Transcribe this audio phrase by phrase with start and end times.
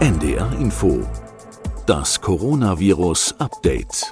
[0.00, 1.06] NDR Info.
[1.84, 4.10] Das Coronavirus Update.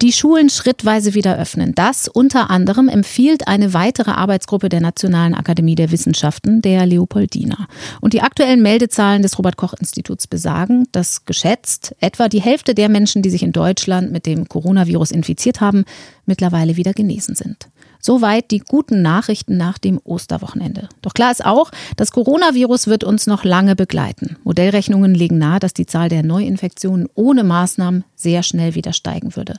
[0.00, 1.74] Die Schulen schrittweise wieder öffnen.
[1.74, 7.66] Das unter anderem empfiehlt eine weitere Arbeitsgruppe der Nationalen Akademie der Wissenschaften, der Leopoldina.
[8.00, 12.88] Und die aktuellen Meldezahlen des Robert Koch Instituts besagen, dass geschätzt etwa die Hälfte der
[12.88, 15.84] Menschen, die sich in Deutschland mit dem Coronavirus infiziert haben,
[16.24, 17.68] mittlerweile wieder genesen sind.
[18.06, 20.88] Soweit die guten Nachrichten nach dem Osterwochenende.
[21.02, 24.36] Doch klar ist auch, das Coronavirus wird uns noch lange begleiten.
[24.44, 29.54] Modellrechnungen legen nahe, dass die Zahl der Neuinfektionen ohne Maßnahmen sehr schnell wieder steigen würde.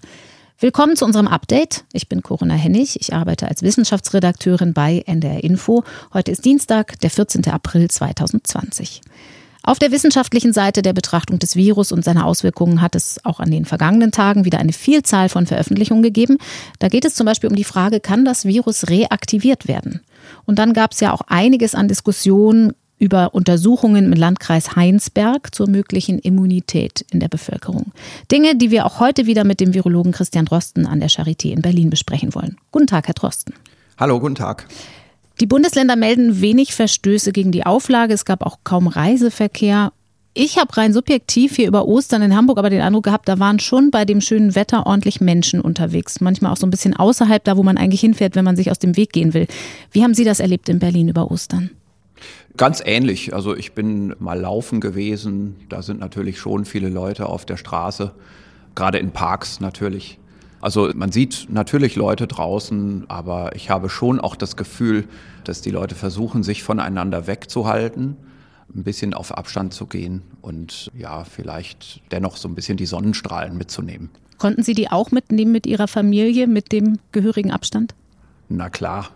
[0.59, 1.83] Willkommen zu unserem Update.
[1.91, 3.01] Ich bin Corinna Hennig.
[3.01, 5.83] Ich arbeite als Wissenschaftsredakteurin bei NDR Info.
[6.13, 7.49] Heute ist Dienstag, der 14.
[7.49, 9.01] April 2020.
[9.67, 13.51] Auf der wissenschaftlichen Seite der Betrachtung des Virus und seiner Auswirkungen hat es auch an
[13.51, 16.37] den vergangenen Tagen wieder eine Vielzahl von Veröffentlichungen gegeben.
[16.79, 19.99] Da geht es zum Beispiel um die Frage, kann das Virus reaktiviert werden?
[20.45, 25.67] Und dann gab es ja auch einiges an Diskussionen über Untersuchungen im Landkreis Heinsberg zur
[25.67, 27.91] möglichen Immunität in der Bevölkerung.
[28.31, 31.61] Dinge, die wir auch heute wieder mit dem Virologen Christian Drosten an der Charité in
[31.61, 32.55] Berlin besprechen wollen.
[32.71, 33.53] Guten Tag, Herr Drosten.
[33.97, 34.65] Hallo, guten Tag.
[35.39, 38.13] Die Bundesländer melden wenig Verstöße gegen die Auflage.
[38.13, 39.93] Es gab auch kaum Reiseverkehr.
[40.33, 43.59] Ich habe rein subjektiv hier über Ostern in Hamburg aber den Eindruck gehabt, da waren
[43.59, 46.21] schon bei dem schönen Wetter ordentlich Menschen unterwegs.
[46.21, 48.77] Manchmal auch so ein bisschen außerhalb da, wo man eigentlich hinfährt, wenn man sich aus
[48.77, 49.47] dem Weg gehen will.
[49.91, 51.71] Wie haben Sie das erlebt in Berlin über Ostern?
[52.55, 53.33] Ganz ähnlich.
[53.33, 55.55] Also ich bin mal laufen gewesen.
[55.69, 58.11] Da sind natürlich schon viele Leute auf der Straße,
[58.75, 60.19] gerade in Parks natürlich.
[60.67, 65.07] Also man sieht natürlich Leute draußen, aber ich habe schon auch das Gefühl,
[65.45, 68.17] dass die Leute versuchen, sich voneinander wegzuhalten,
[68.75, 73.57] ein bisschen auf Abstand zu gehen und ja, vielleicht dennoch so ein bisschen die Sonnenstrahlen
[73.57, 74.09] mitzunehmen.
[74.39, 77.95] Konnten Sie die auch mitnehmen mit Ihrer Familie, mit dem gehörigen Abstand?
[78.49, 79.07] Na klar.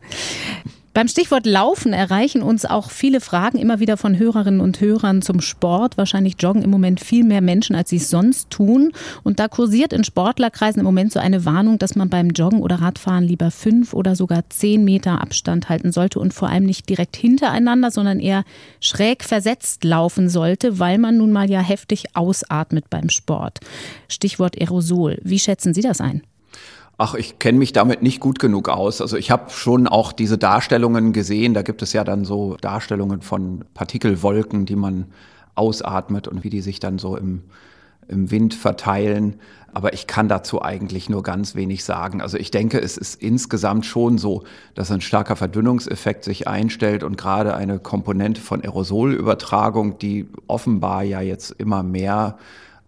[0.92, 5.40] Beim Stichwort Laufen erreichen uns auch viele Fragen immer wieder von Hörerinnen und Hörern zum
[5.40, 5.96] Sport.
[5.96, 8.90] Wahrscheinlich joggen im Moment viel mehr Menschen, als sie es sonst tun.
[9.22, 12.80] Und da kursiert in Sportlerkreisen im Moment so eine Warnung, dass man beim Joggen oder
[12.80, 17.14] Radfahren lieber fünf oder sogar zehn Meter Abstand halten sollte und vor allem nicht direkt
[17.14, 18.42] hintereinander, sondern eher
[18.80, 23.60] schräg versetzt laufen sollte, weil man nun mal ja heftig ausatmet beim Sport.
[24.08, 25.18] Stichwort Aerosol.
[25.22, 26.22] Wie schätzen Sie das ein?
[27.02, 29.00] Ach, ich kenne mich damit nicht gut genug aus.
[29.00, 31.54] Also ich habe schon auch diese Darstellungen gesehen.
[31.54, 35.06] Da gibt es ja dann so Darstellungen von Partikelwolken, die man
[35.54, 37.44] ausatmet und wie die sich dann so im,
[38.06, 39.36] im Wind verteilen.
[39.72, 42.20] Aber ich kann dazu eigentlich nur ganz wenig sagen.
[42.20, 44.44] Also ich denke, es ist insgesamt schon so,
[44.74, 51.22] dass ein starker Verdünnungseffekt sich einstellt und gerade eine Komponente von Aerosolübertragung, die offenbar ja
[51.22, 52.36] jetzt immer mehr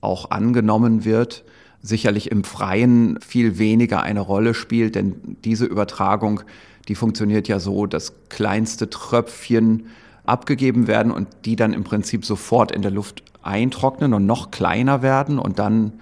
[0.02, 1.44] auch angenommen wird,
[1.82, 6.43] sicherlich im Freien viel weniger eine Rolle spielt, denn diese Übertragung,
[6.88, 9.87] die funktioniert ja so, dass kleinste Tröpfchen
[10.25, 15.03] abgegeben werden und die dann im Prinzip sofort in der Luft eintrocknen und noch kleiner
[15.03, 15.94] werden und dann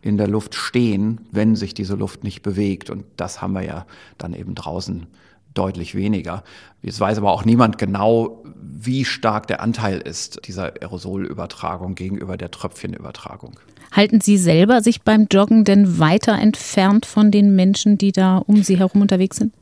[0.00, 2.90] in der Luft stehen, wenn sich diese Luft nicht bewegt.
[2.90, 3.86] Und das haben wir ja
[4.18, 5.06] dann eben draußen
[5.54, 6.44] deutlich weniger.
[6.82, 12.50] Jetzt weiß aber auch niemand genau, wie stark der Anteil ist dieser Aerosolübertragung gegenüber der
[12.50, 13.58] Tröpfchenübertragung.
[13.94, 18.64] Halten Sie selber sich beim Joggen denn weiter entfernt von den Menschen, die da um
[18.64, 19.54] Sie herum unterwegs sind?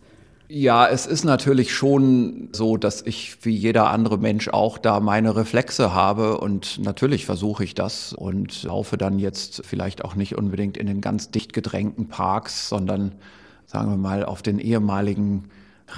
[0.48, 5.36] Ja, es ist natürlich schon so, dass ich wie jeder andere Mensch auch da meine
[5.36, 10.78] Reflexe habe und natürlich versuche ich das und laufe dann jetzt vielleicht auch nicht unbedingt
[10.78, 13.12] in den ganz dicht gedrängten Parks, sondern
[13.66, 15.44] sagen wir mal auf den ehemaligen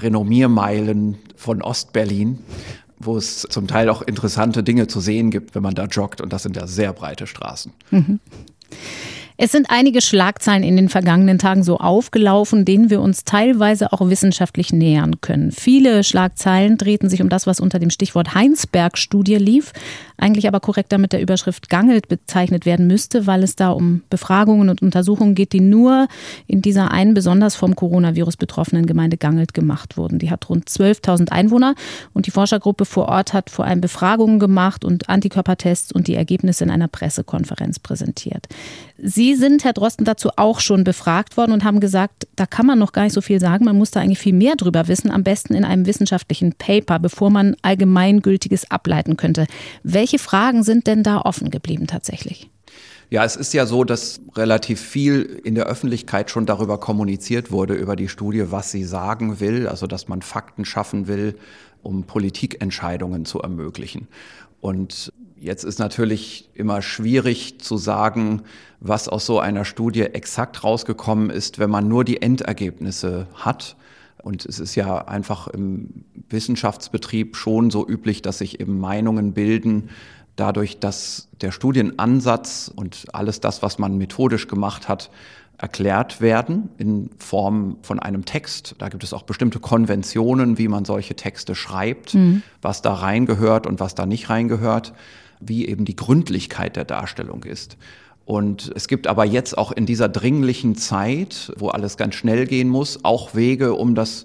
[0.00, 2.38] Renommiermeilen von Ostberlin,
[3.06, 6.20] wo es zum Teil auch interessante Dinge zu sehen gibt, wenn man da joggt.
[6.20, 7.72] Und das sind ja sehr breite Straßen.
[7.90, 8.20] Mhm.
[9.36, 14.08] Es sind einige Schlagzeilen in den vergangenen Tagen so aufgelaufen, denen wir uns teilweise auch
[14.08, 15.50] wissenschaftlich nähern können.
[15.50, 19.72] Viele Schlagzeilen drehten sich um das, was unter dem Stichwort Heinsberg-Studie lief,
[20.16, 24.68] eigentlich aber korrekter mit der Überschrift Gangelt bezeichnet werden müsste, weil es da um Befragungen
[24.68, 26.08] und Untersuchungen geht, die nur
[26.46, 30.18] in dieser einen besonders vom Coronavirus betroffenen Gemeinde Gangelt gemacht wurden.
[30.18, 31.74] Die hat rund 12.000 Einwohner
[32.12, 36.64] und die Forschergruppe vor Ort hat vor allem Befragungen gemacht und Antikörpertests und die Ergebnisse
[36.64, 38.46] in einer Pressekonferenz präsentiert.
[38.96, 42.78] Sie sind, Herr Drosten, dazu auch schon befragt worden und haben gesagt, da kann man
[42.78, 43.64] noch gar nicht so viel sagen.
[43.64, 47.30] Man muss da eigentlich viel mehr drüber wissen, am besten in einem wissenschaftlichen Paper, bevor
[47.30, 49.46] man Allgemeingültiges ableiten könnte.
[49.82, 52.50] Welche Fragen sind denn da offen geblieben tatsächlich?
[53.10, 57.74] Ja, es ist ja so, dass relativ viel in der Öffentlichkeit schon darüber kommuniziert wurde,
[57.74, 61.38] über die Studie, was sie sagen will, also dass man Fakten schaffen will,
[61.82, 64.08] um Politikentscheidungen zu ermöglichen.
[64.60, 65.12] Und
[65.44, 68.44] Jetzt ist natürlich immer schwierig zu sagen,
[68.80, 73.76] was aus so einer Studie exakt rausgekommen ist, wenn man nur die Endergebnisse hat.
[74.24, 79.90] Und es ist ja einfach im Wissenschaftsbetrieb schon so üblich, dass sich eben Meinungen bilden,
[80.34, 85.10] dadurch, dass der Studienansatz und alles das, was man methodisch gemacht hat,
[85.58, 88.74] erklärt werden in Form von einem Text.
[88.78, 92.42] Da gibt es auch bestimmte Konventionen, wie man solche Texte schreibt, mhm.
[92.62, 94.94] was da reingehört und was da nicht reingehört,
[95.38, 97.76] wie eben die Gründlichkeit der Darstellung ist.
[98.26, 102.68] Und es gibt aber jetzt auch in dieser dringlichen Zeit, wo alles ganz schnell gehen
[102.68, 104.24] muss, auch Wege, um das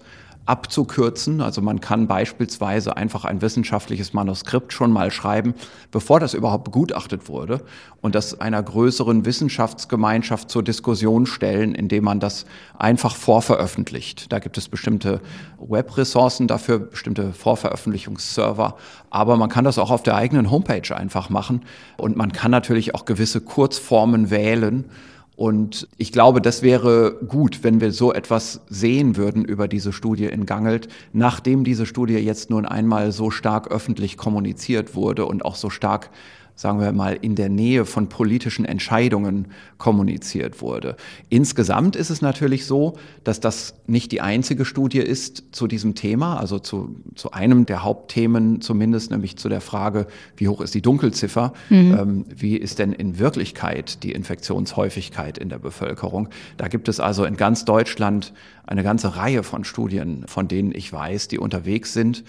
[0.49, 1.41] abzukürzen.
[1.41, 5.53] Also man kann beispielsweise einfach ein wissenschaftliches Manuskript schon mal schreiben,
[5.91, 7.61] bevor das überhaupt begutachtet wurde
[8.01, 12.45] und das einer größeren Wissenschaftsgemeinschaft zur Diskussion stellen, indem man das
[12.77, 14.31] einfach vorveröffentlicht.
[14.31, 15.21] Da gibt es bestimmte
[15.59, 18.75] Webressourcen dafür, bestimmte Vorveröffentlichungsserver,
[19.11, 21.61] aber man kann das auch auf der eigenen Homepage einfach machen
[21.97, 24.85] und man kann natürlich auch gewisse Kurzformen wählen
[25.39, 30.25] und ich glaube, das wäre gut, wenn wir so etwas sehen würden über diese Studie
[30.25, 35.55] in Gangelt, nachdem diese Studie jetzt nun einmal so stark öffentlich kommuniziert wurde und auch
[35.55, 36.09] so stark
[36.59, 39.47] sagen wir mal, in der Nähe von politischen Entscheidungen
[39.77, 40.97] kommuniziert wurde.
[41.29, 46.37] Insgesamt ist es natürlich so, dass das nicht die einzige Studie ist zu diesem Thema,
[46.37, 50.81] also zu, zu einem der Hauptthemen zumindest, nämlich zu der Frage, wie hoch ist die
[50.81, 51.97] Dunkelziffer, mhm.
[51.97, 56.27] ähm, wie ist denn in Wirklichkeit die Infektionshäufigkeit in der Bevölkerung.
[56.57, 58.33] Da gibt es also in ganz Deutschland
[58.67, 62.25] eine ganze Reihe von Studien, von denen ich weiß, die unterwegs sind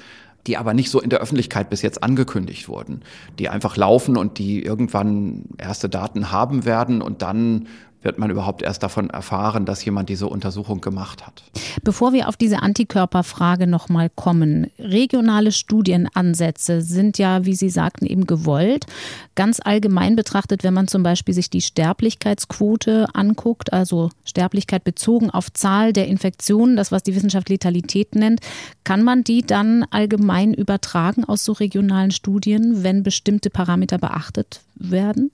[0.47, 3.03] die aber nicht so in der Öffentlichkeit bis jetzt angekündigt wurden,
[3.39, 7.67] die einfach laufen und die irgendwann erste Daten haben werden und dann
[8.03, 11.43] wird man überhaupt erst davon erfahren, dass jemand diese Untersuchung gemacht hat.
[11.83, 18.27] Bevor wir auf diese Antikörperfrage nochmal kommen, regionale Studienansätze sind ja, wie Sie sagten, eben
[18.27, 18.87] gewollt.
[19.35, 25.53] Ganz allgemein betrachtet, wenn man zum Beispiel sich die Sterblichkeitsquote anguckt, also Sterblichkeit bezogen auf
[25.53, 28.41] Zahl der Infektionen, das was die Wissenschaft Letalität nennt,
[28.85, 35.31] kann man die dann allgemein übertragen aus so regionalen Studien, wenn bestimmte Parameter beachtet werden?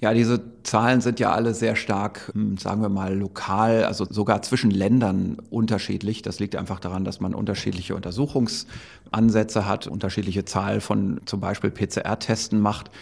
[0.00, 4.42] Ja, diese Zahlen sind ja alle sehr stark, hm, sagen wir mal, lokal, also sogar
[4.42, 6.22] zwischen Ländern unterschiedlich.
[6.22, 12.60] Das liegt einfach daran, dass man unterschiedliche Untersuchungsansätze hat, unterschiedliche Zahl von zum Beispiel PCR-Testen
[12.60, 12.92] macht.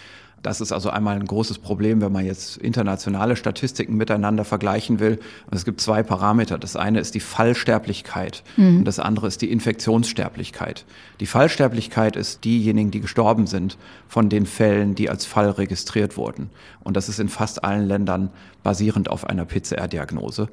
[0.43, 5.19] Das ist also einmal ein großes Problem, wenn man jetzt internationale Statistiken miteinander vergleichen will.
[5.49, 6.57] Und es gibt zwei Parameter.
[6.57, 8.79] Das eine ist die Fallsterblichkeit mhm.
[8.79, 10.85] und das andere ist die Infektionssterblichkeit.
[11.19, 16.49] Die Fallsterblichkeit ist diejenigen, die gestorben sind von den Fällen, die als Fall registriert wurden.
[16.83, 18.29] Und das ist in fast allen Ländern
[18.63, 20.49] basierend auf einer PCR-Diagnose.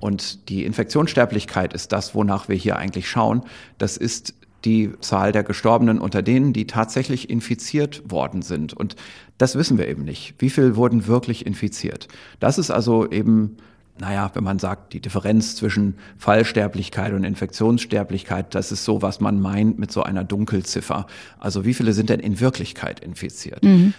[0.00, 3.42] Und die Infektionssterblichkeit ist das, wonach wir hier eigentlich schauen.
[3.78, 4.34] Das ist
[4.66, 8.74] die Zahl der Gestorbenen unter denen, die tatsächlich infiziert worden sind.
[8.74, 8.96] Und
[9.38, 10.34] das wissen wir eben nicht.
[10.38, 12.08] Wie viel wurden wirklich infiziert?
[12.40, 13.56] Das ist also eben
[13.98, 19.40] naja, wenn man sagt, die Differenz zwischen Fallsterblichkeit und Infektionssterblichkeit, das ist so, was man
[19.40, 21.06] meint mit so einer Dunkelziffer.
[21.38, 23.62] Also wie viele sind denn in Wirklichkeit infiziert?
[23.62, 23.94] Mhm.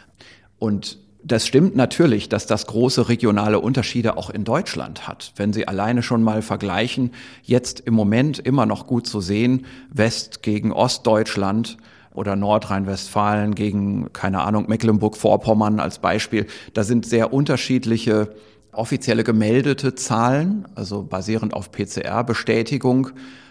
[0.60, 5.34] Und das stimmt natürlich, dass das große regionale Unterschiede auch in Deutschland hat.
[5.36, 7.12] Wenn Sie alleine schon mal vergleichen,
[7.44, 11.78] jetzt im Moment immer noch gut zu sehen, West gegen Ostdeutschland
[12.14, 16.48] oder Nordrhein-Westfalen gegen, keine Ahnung, Mecklenburg-Vorpommern als Beispiel.
[16.74, 18.34] Da sind sehr unterschiedliche
[18.72, 23.10] offizielle gemeldete Zahlen, also basierend auf PCR-Bestätigung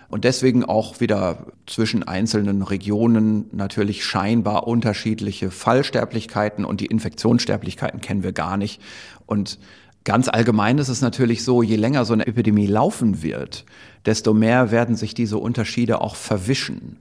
[0.09, 8.23] und deswegen auch wieder zwischen einzelnen Regionen natürlich scheinbar unterschiedliche Fallsterblichkeiten und die Infektionssterblichkeiten kennen
[8.23, 8.81] wir gar nicht.
[9.27, 9.59] Und
[10.05, 13.65] ganz allgemein ist es natürlich so, je länger so eine Epidemie laufen wird,
[14.05, 16.99] desto mehr werden sich diese Unterschiede auch verwischen.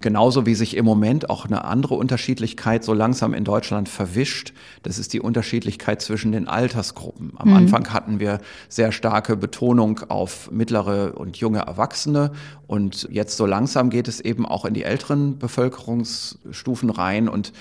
[0.00, 4.52] Genauso wie sich im Moment auch eine andere Unterschiedlichkeit so langsam in Deutschland verwischt.
[4.82, 7.32] Das ist die Unterschiedlichkeit zwischen den Altersgruppen.
[7.36, 7.56] Am mhm.
[7.56, 12.32] Anfang hatten wir sehr starke Betonung auf mittlere und junge Erwachsene.
[12.66, 17.26] Und jetzt so langsam geht es eben auch in die älteren Bevölkerungsstufen rein.
[17.26, 17.54] Und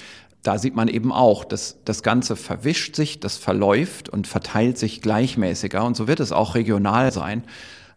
[0.44, 5.02] da sieht man eben auch, dass das Ganze verwischt sich, das verläuft und verteilt sich
[5.02, 5.86] gleichmäßiger.
[5.86, 7.44] Und so wird es auch regional sein.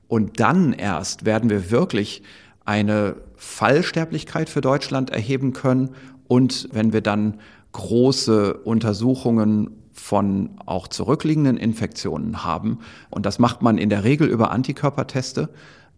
[0.06, 2.22] Und dann erst werden wir wirklich
[2.68, 5.94] eine Fallsterblichkeit für Deutschland erheben können
[6.28, 7.40] und wenn wir dann
[7.72, 14.50] große Untersuchungen von auch zurückliegenden Infektionen haben, und das macht man in der Regel über
[14.50, 15.48] Antikörperteste,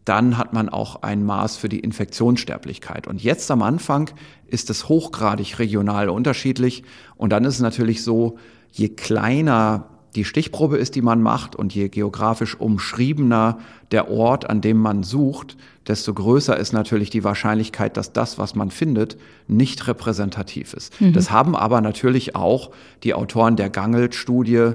[0.05, 3.09] dann hat man auch ein Maß für die Infektionssterblichkeit.
[3.09, 4.11] Und jetzt am Anfang
[4.47, 6.85] ist es hochgradig regional unterschiedlich.
[7.17, 8.39] Und dann ist es natürlich so,
[8.71, 13.59] je kleiner die Stichprobe ist, die man macht und je geografisch umschriebener
[13.90, 18.55] der Ort, an dem man sucht, desto größer ist natürlich die Wahrscheinlichkeit, dass das, was
[18.55, 19.17] man findet,
[19.49, 21.00] nicht repräsentativ ist.
[21.00, 21.12] Mhm.
[21.12, 22.71] Das haben aber natürlich auch
[23.02, 24.73] die Autoren der Gangelt-Studie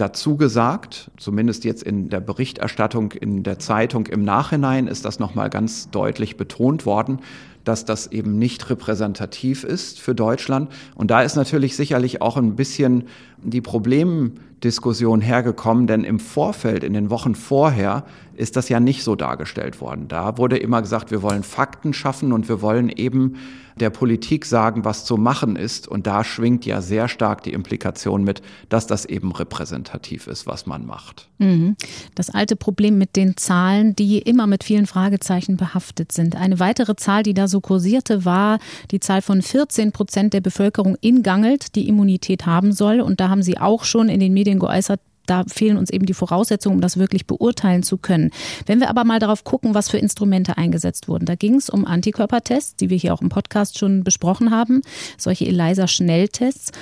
[0.00, 5.50] dazu gesagt, zumindest jetzt in der Berichterstattung in der Zeitung im Nachhinein ist das nochmal
[5.50, 7.20] ganz deutlich betont worden,
[7.64, 10.70] dass das eben nicht repräsentativ ist für Deutschland.
[10.94, 13.04] Und da ist natürlich sicherlich auch ein bisschen
[13.42, 18.04] die Problemdiskussion hergekommen, denn im Vorfeld, in den Wochen vorher,
[18.38, 20.06] ist das ja nicht so dargestellt worden.
[20.08, 23.36] Da wurde immer gesagt, wir wollen Fakten schaffen und wir wollen eben
[23.78, 25.88] der Politik sagen, was zu machen ist.
[25.88, 30.66] Und da schwingt ja sehr stark die Implikation mit, dass das eben repräsentativ ist, was
[30.66, 31.28] man macht.
[31.38, 31.76] Mhm.
[32.14, 36.36] Das alte Problem mit den Zahlen, die immer mit vielen Fragezeichen behaftet sind.
[36.36, 38.58] Eine weitere Zahl, die da so kursierte, war
[38.90, 43.00] die Zahl von 14 Prozent der Bevölkerung in Gangelt, die Immunität haben soll.
[43.00, 46.14] Und da haben Sie auch schon in den Medien geäußert, da fehlen uns eben die
[46.14, 48.30] Voraussetzungen, um das wirklich beurteilen zu können.
[48.66, 51.84] Wenn wir aber mal darauf gucken, was für Instrumente eingesetzt wurden, da ging es um
[51.84, 54.82] Antikörpertests, die wir hier auch im Podcast schon besprochen haben,
[55.16, 56.72] solche ELISA-Schnelltests,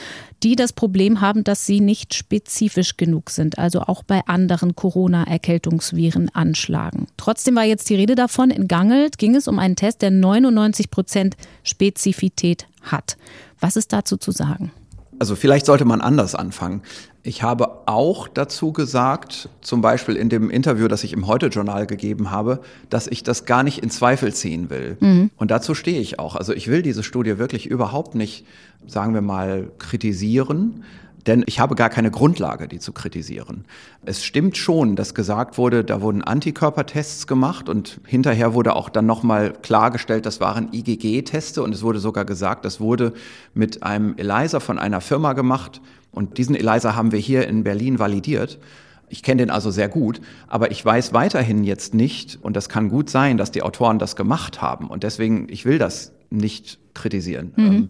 [0.43, 6.31] die das Problem haben, dass sie nicht spezifisch genug sind, also auch bei anderen Corona-Erkältungsviren
[6.35, 7.07] anschlagen.
[7.17, 10.91] Trotzdem war jetzt die Rede davon, in Gangelt ging es um einen Test, der 99
[10.91, 13.17] Prozent Spezifität hat.
[13.61, 14.71] Was ist dazu zu sagen?
[15.19, 16.83] Also vielleicht sollte man anders anfangen.
[17.23, 22.31] Ich habe auch dazu gesagt, zum Beispiel in dem Interview, das ich im Heute-Journal gegeben
[22.31, 24.97] habe, dass ich das gar nicht in Zweifel ziehen will.
[25.01, 25.31] Mhm.
[25.37, 26.37] Und dazu stehe ich auch.
[26.37, 28.47] Also ich will diese Studie wirklich überhaupt nicht,
[28.87, 30.85] sagen wir mal, kritisieren.
[31.27, 33.65] Denn ich habe gar keine Grundlage, die zu kritisieren.
[34.05, 39.07] Es stimmt schon, dass gesagt wurde, da wurden Antikörpertests gemacht und hinterher wurde auch dann
[39.07, 43.13] nochmal klargestellt, das waren IgG-Teste und es wurde sogar gesagt, das wurde
[43.55, 45.81] mit einem ELISA von einer Firma gemacht,
[46.17, 48.59] und diesen ELISA haben wir hier in Berlin validiert.
[49.11, 52.89] Ich kenne den also sehr gut, aber ich weiß weiterhin jetzt nicht, und das kann
[52.89, 54.89] gut sein, dass die Autoren das gemacht haben.
[54.89, 57.53] Und deswegen, ich will das nicht kritisieren.
[57.57, 57.67] Mhm.
[57.67, 57.89] Ähm,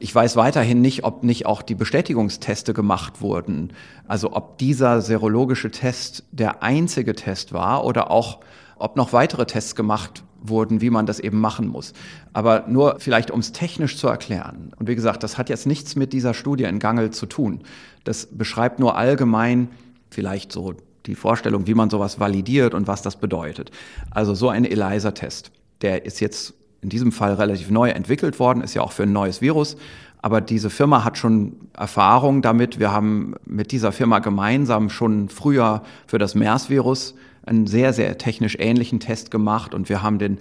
[0.00, 3.72] ich weiß weiterhin nicht, ob nicht auch die Bestätigungsteste gemacht wurden.
[4.08, 8.40] Also ob dieser serologische Test der einzige Test war oder auch
[8.76, 11.92] ob noch weitere Tests gemacht wurden, wie man das eben machen muss.
[12.32, 14.72] Aber nur vielleicht, um es technisch zu erklären.
[14.76, 17.62] Und wie gesagt, das hat jetzt nichts mit dieser Studie in Gangel zu tun.
[18.02, 19.68] Das beschreibt nur allgemein
[20.10, 20.74] vielleicht so
[21.06, 23.70] die Vorstellung, wie man sowas validiert und was das bedeutet.
[24.10, 25.50] Also so ein ELISA-Test,
[25.82, 29.12] der ist jetzt in diesem Fall relativ neu entwickelt worden, ist ja auch für ein
[29.12, 29.76] neues Virus.
[30.18, 32.78] Aber diese Firma hat schon Erfahrung damit.
[32.78, 37.14] Wir haben mit dieser Firma gemeinsam schon früher für das MERS-Virus
[37.44, 40.38] einen sehr, sehr technisch ähnlichen Test gemacht und wir haben den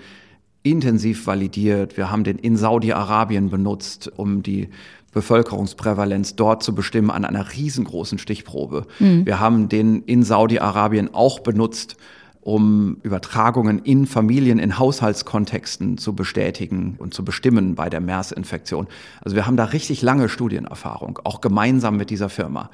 [0.64, 1.98] intensiv validiert.
[1.98, 4.70] Wir haben den in Saudi-Arabien benutzt, um die
[5.12, 8.86] Bevölkerungsprävalenz dort zu bestimmen an einer riesengroßen Stichprobe.
[9.00, 9.26] Mhm.
[9.26, 11.98] Wir haben den in Saudi-Arabien auch benutzt,
[12.44, 18.88] um Übertragungen in Familien, in Haushaltskontexten zu bestätigen und zu bestimmen bei der MERS-Infektion.
[19.22, 22.70] Also wir haben da richtig lange Studienerfahrung, auch gemeinsam mit dieser Firma.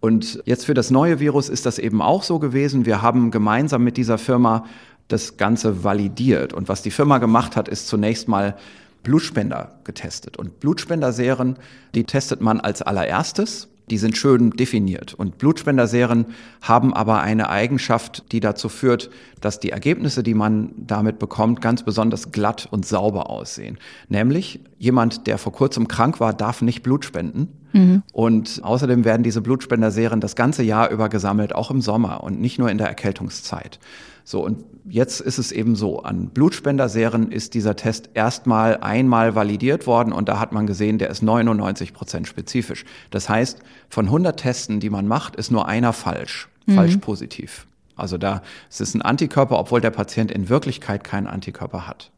[0.00, 2.84] Und jetzt für das neue Virus ist das eben auch so gewesen.
[2.84, 4.66] Wir haben gemeinsam mit dieser Firma
[5.08, 6.52] das Ganze validiert.
[6.52, 8.56] Und was die Firma gemacht hat, ist zunächst mal
[9.02, 10.36] Blutspender getestet.
[10.36, 11.56] Und Blutspenderserien,
[11.94, 13.68] die testet man als allererstes.
[13.90, 15.12] Die sind schön definiert.
[15.14, 16.26] Und Blutspenderserien
[16.62, 19.10] haben aber eine Eigenschaft, die dazu führt,
[19.40, 23.78] dass die Ergebnisse, die man damit bekommt, ganz besonders glatt und sauber aussehen.
[24.08, 27.48] Nämlich jemand, der vor kurzem krank war, darf nicht Blut spenden.
[27.74, 28.02] Mhm.
[28.12, 32.58] Und außerdem werden diese Blutspenderserien das ganze Jahr über gesammelt, auch im Sommer und nicht
[32.58, 33.80] nur in der Erkältungszeit.
[34.26, 39.86] So, und jetzt ist es eben so, an Blutspenderserien ist dieser Test erstmal einmal validiert
[39.86, 42.86] worden und da hat man gesehen, der ist 99 Prozent spezifisch.
[43.10, 43.58] Das heißt,
[43.90, 46.74] von 100 Testen, die man macht, ist nur einer falsch, mhm.
[46.74, 47.66] falsch positiv.
[47.96, 52.10] Also da ist es ein Antikörper, obwohl der Patient in Wirklichkeit keinen Antikörper hat.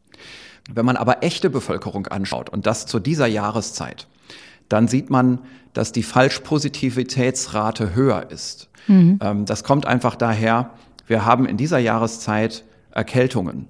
[0.73, 4.07] Wenn man aber echte Bevölkerung anschaut und das zu dieser Jahreszeit,
[4.69, 5.41] dann sieht man,
[5.73, 8.69] dass die Falschpositivitätsrate höher ist.
[8.87, 9.19] Mhm.
[9.21, 10.71] Ähm, das kommt einfach daher,
[11.07, 13.69] wir haben in dieser Jahreszeit Erkältungen.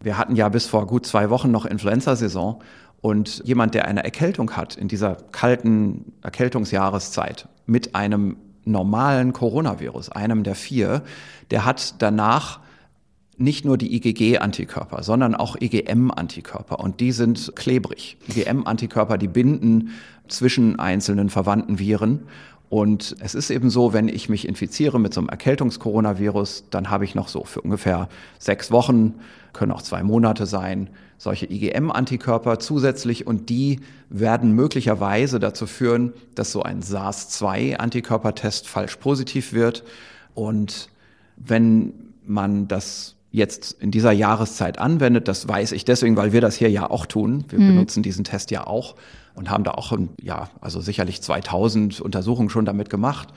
[0.00, 2.60] Wir hatten ja bis vor gut zwei Wochen noch Influenza-Saison
[3.00, 10.44] und jemand, der eine Erkältung hat in dieser kalten Erkältungsjahreszeit mit einem normalen Coronavirus, einem
[10.44, 11.02] der vier,
[11.50, 12.60] der hat danach
[13.36, 16.78] nicht nur die IgG-Antikörper, sondern auch IgM-Antikörper.
[16.78, 18.16] Und die sind klebrig.
[18.28, 19.90] IgM-Antikörper, die binden
[20.28, 22.20] zwischen einzelnen verwandten Viren.
[22.72, 27.04] Und es ist eben so, wenn ich mich infiziere mit so einem Erkältungskoronavirus, dann habe
[27.04, 29.16] ich noch so für ungefähr sechs Wochen,
[29.52, 30.88] können auch zwei Monate sein,
[31.18, 39.52] solche IgM-Antikörper zusätzlich und die werden möglicherweise dazu führen, dass so ein SARS-2-Antikörpertest falsch positiv
[39.52, 39.84] wird.
[40.32, 40.88] Und
[41.36, 41.92] wenn
[42.24, 46.70] man das jetzt in dieser Jahreszeit anwendet, das weiß ich deswegen, weil wir das hier
[46.70, 47.44] ja auch tun.
[47.50, 47.66] Wir hm.
[47.66, 48.94] benutzen diesen Test ja auch
[49.34, 53.28] und haben da auch, ja, also sicherlich 2000 Untersuchungen schon damit gemacht.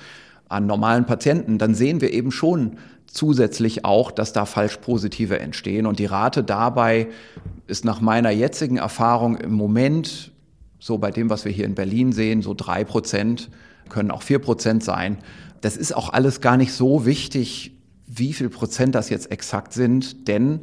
[0.48, 5.88] an normalen Patienten, dann sehen wir eben schon zusätzlich auch, dass da Falschpositive entstehen.
[5.88, 7.08] Und die Rate dabei
[7.66, 10.32] ist nach meiner jetzigen Erfahrung im Moment,
[10.80, 13.50] so bei dem, was wir hier in Berlin sehen, so drei Prozent,
[13.90, 15.18] können auch vier Prozent sein.
[15.62, 17.72] Das ist auch alles gar nicht so wichtig,
[18.06, 20.60] wie viel Prozent das jetzt exakt sind, denn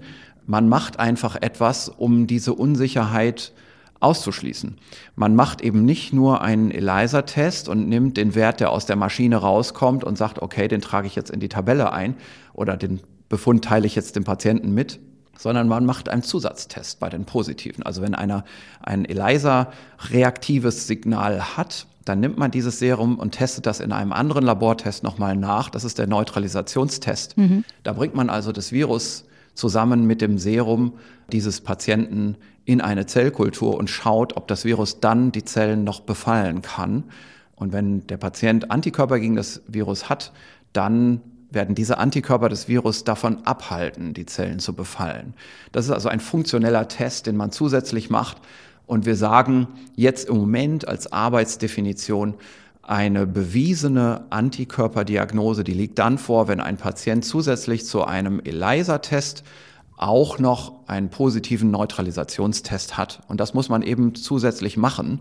[0.47, 3.53] man macht einfach etwas, um diese Unsicherheit
[4.02, 4.76] auszuschließen.
[5.16, 9.37] Man macht eben nicht nur einen ELISA-Test und nimmt den Wert, der aus der Maschine
[9.37, 12.16] rauskommt und sagt, okay, den trage ich jetzt in die Tabelle ein
[12.52, 14.99] oder den Befund teile ich jetzt dem Patienten mit,
[15.38, 17.82] sondern man macht einen Zusatztest bei den Positiven.
[17.82, 18.44] Also wenn einer
[18.82, 24.44] ein ELISA-reaktives Signal hat, dann nimmt man dieses Serum und testet das in einem anderen
[24.44, 25.71] Labortest nochmal nach.
[25.71, 27.38] Das ist der Neutralisationstest.
[27.38, 27.64] Mhm.
[27.85, 30.94] Da bringt man also das Virus zusammen mit dem Serum
[31.30, 36.62] dieses Patienten in eine Zellkultur und schaut, ob das Virus dann die Zellen noch befallen
[36.62, 37.04] kann.
[37.57, 40.33] Und wenn der Patient Antikörper gegen das Virus hat,
[40.73, 45.35] dann werden diese Antikörper des Virus davon abhalten, die Zellen zu befallen.
[45.71, 48.38] Das ist also ein funktioneller Test, den man zusätzlich macht.
[48.87, 52.35] Und wir sagen jetzt im Moment als Arbeitsdefinition,
[52.83, 59.45] eine bewiesene Antikörperdiagnose, die liegt dann vor, wenn ein Patient zusätzlich zu einem ELISA-Test
[60.02, 63.21] auch noch einen positiven Neutralisationstest hat.
[63.28, 65.21] Und das muss man eben zusätzlich machen.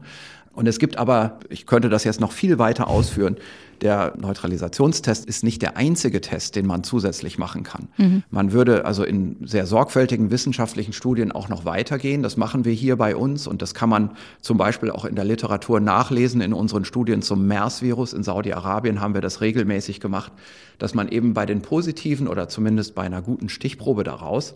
[0.54, 3.38] Und es gibt aber, ich könnte das jetzt noch viel weiter ausführen,
[3.82, 7.88] der Neutralisationstest ist nicht der einzige Test, den man zusätzlich machen kann.
[7.98, 8.24] Mhm.
[8.30, 12.22] Man würde also in sehr sorgfältigen wissenschaftlichen Studien auch noch weitergehen.
[12.22, 15.26] Das machen wir hier bei uns und das kann man zum Beispiel auch in der
[15.26, 16.42] Literatur nachlesen.
[16.42, 20.32] In unseren Studien zum MERS-Virus in Saudi-Arabien haben wir das regelmäßig gemacht,
[20.78, 24.54] dass man eben bei den positiven oder zumindest bei einer guten Stichprobe daraus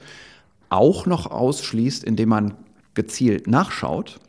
[0.69, 2.53] auch noch ausschließt, indem man
[2.93, 4.19] gezielt nachschaut,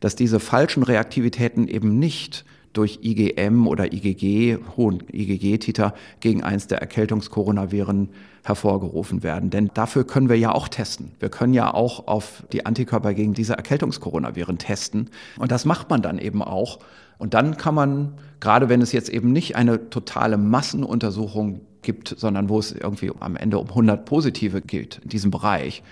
[0.00, 6.80] dass diese falschen Reaktivitäten eben nicht durch IgM oder IgG, hohen IgG-Titer gegen eins der
[6.80, 8.10] Erkältungskoronaviren
[8.42, 9.50] hervorgerufen werden.
[9.50, 11.12] Denn dafür können wir ja auch testen.
[11.18, 15.10] Wir können ja auch auf die Antikörper gegen diese Erkältungskoronaviren testen.
[15.38, 16.80] Und das macht man dann eben auch.
[17.16, 22.48] Und dann kann man, gerade wenn es jetzt eben nicht eine totale Massenuntersuchung gibt, sondern
[22.48, 25.82] wo es irgendwie am Ende um 100 Positive geht in diesem Bereich,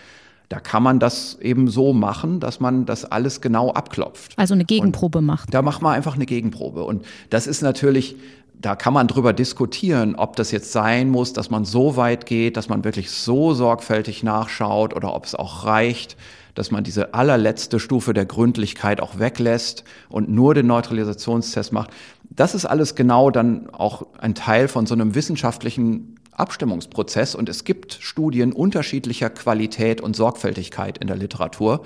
[0.52, 4.34] da kann man das eben so machen, dass man das alles genau abklopft.
[4.36, 5.54] Also eine Gegenprobe und macht.
[5.54, 6.84] Da macht man einfach eine Gegenprobe.
[6.84, 8.16] Und das ist natürlich,
[8.52, 12.58] da kann man drüber diskutieren, ob das jetzt sein muss, dass man so weit geht,
[12.58, 16.18] dass man wirklich so sorgfältig nachschaut oder ob es auch reicht,
[16.54, 21.92] dass man diese allerletzte Stufe der Gründlichkeit auch weglässt und nur den Neutralisationstest macht.
[22.28, 27.64] Das ist alles genau dann auch ein Teil von so einem wissenschaftlichen Abstimmungsprozess und es
[27.64, 31.84] gibt Studien unterschiedlicher Qualität und Sorgfältigkeit in der Literatur.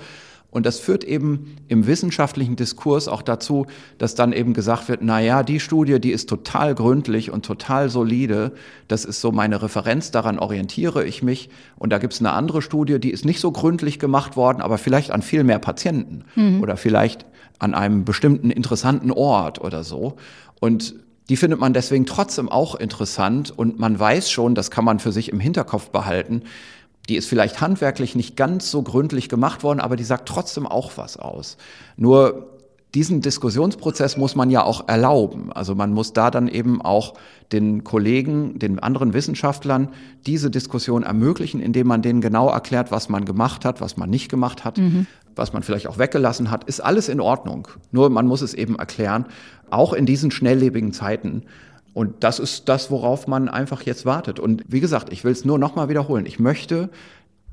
[0.49, 5.19] Und das führt eben im wissenschaftlichen Diskurs auch dazu, dass dann eben gesagt wird, na
[5.19, 8.53] ja, die Studie, die ist total gründlich und total solide.
[8.87, 11.49] Das ist so meine Referenz, daran orientiere ich mich.
[11.77, 14.77] Und da gibt es eine andere Studie, die ist nicht so gründlich gemacht worden, aber
[14.77, 16.61] vielleicht an viel mehr Patienten mhm.
[16.61, 17.25] oder vielleicht
[17.59, 20.15] an einem bestimmten interessanten Ort oder so.
[20.61, 20.95] Und
[21.29, 25.11] die findet man deswegen trotzdem auch interessant und man weiß schon, das kann man für
[25.11, 26.43] sich im Hinterkopf behalten.
[27.09, 30.93] Die ist vielleicht handwerklich nicht ganz so gründlich gemacht worden, aber die sagt trotzdem auch
[30.95, 31.57] was aus.
[31.95, 32.56] Nur
[32.95, 35.51] diesen Diskussionsprozess muss man ja auch erlauben.
[35.51, 37.15] Also man muss da dann eben auch
[37.51, 39.89] den Kollegen, den anderen Wissenschaftlern
[40.25, 44.29] diese Diskussion ermöglichen, indem man denen genau erklärt, was man gemacht hat, was man nicht
[44.29, 45.05] gemacht hat, mhm.
[45.35, 47.67] was man vielleicht auch weggelassen hat, ist alles in Ordnung.
[47.91, 49.25] Nur man muss es eben erklären
[49.69, 51.43] auch in diesen schnelllebigen Zeiten.
[51.93, 54.39] Und das ist das, worauf man einfach jetzt wartet.
[54.39, 56.25] Und wie gesagt, ich will es nur nochmal wiederholen.
[56.25, 56.89] Ich möchte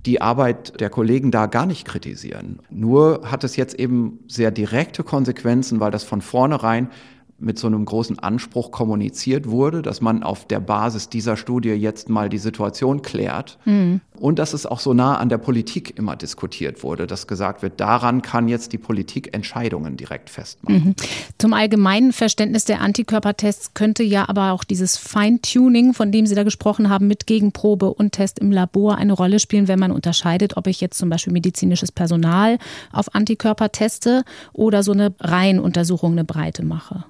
[0.06, 2.60] die Arbeit der Kollegen da gar nicht kritisieren.
[2.70, 6.90] Nur hat es jetzt eben sehr direkte Konsequenzen, weil das von vornherein
[7.38, 12.08] mit so einem großen Anspruch kommuniziert wurde, dass man auf der Basis dieser Studie jetzt
[12.08, 14.00] mal die Situation klärt mhm.
[14.18, 17.80] und dass es auch so nah an der Politik immer diskutiert wurde, dass gesagt wird,
[17.80, 20.84] daran kann jetzt die Politik Entscheidungen direkt festmachen.
[20.84, 20.94] Mhm.
[21.38, 26.44] Zum allgemeinen Verständnis der Antikörpertests könnte ja aber auch dieses Feintuning, von dem Sie da
[26.44, 30.66] gesprochen haben, mit Gegenprobe und Test im Labor eine Rolle spielen, wenn man unterscheidet, ob
[30.66, 32.58] ich jetzt zum Beispiel medizinisches Personal
[32.92, 37.04] auf Antikörper teste oder so eine Reihenuntersuchung, eine Breite mache.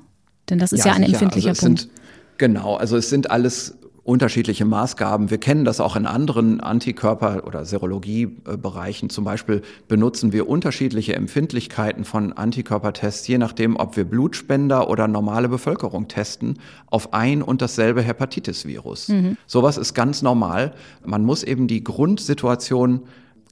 [0.51, 1.13] Denn das ist ja, ja ein sicher.
[1.13, 1.81] empfindlicher also Punkt.
[1.81, 1.93] Sind,
[2.39, 5.31] genau, also es sind alles unterschiedliche Maßgaben.
[5.31, 9.09] Wir kennen das auch in anderen Antikörper- oder Serologiebereichen.
[9.09, 15.49] Zum Beispiel benutzen wir unterschiedliche Empfindlichkeiten von Antikörpertests, je nachdem, ob wir Blutspender oder normale
[15.49, 19.09] Bevölkerung testen, auf ein und dasselbe Hepatitis-Virus.
[19.09, 19.39] Mhm.
[19.47, 20.75] Sowas ist ganz normal.
[21.05, 23.05] Man muss eben die Grundsituation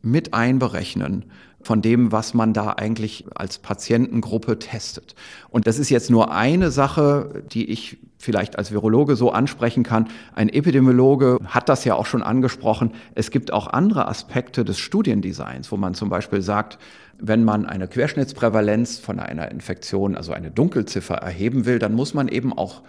[0.02, 1.24] mit einberechnen
[1.62, 5.14] von dem, was man da eigentlich als Patientengruppe testet.
[5.48, 10.08] Und das ist jetzt nur eine Sache, die ich vielleicht als Virologe so ansprechen kann.
[10.34, 12.92] Ein Epidemiologe hat das ja auch schon angesprochen.
[13.14, 16.78] Es gibt auch andere Aspekte des Studiendesigns, wo man zum Beispiel sagt,
[17.18, 22.28] wenn man eine Querschnittsprävalenz von einer Infektion, also eine Dunkelziffer erheben will, dann muss man
[22.28, 22.82] eben auch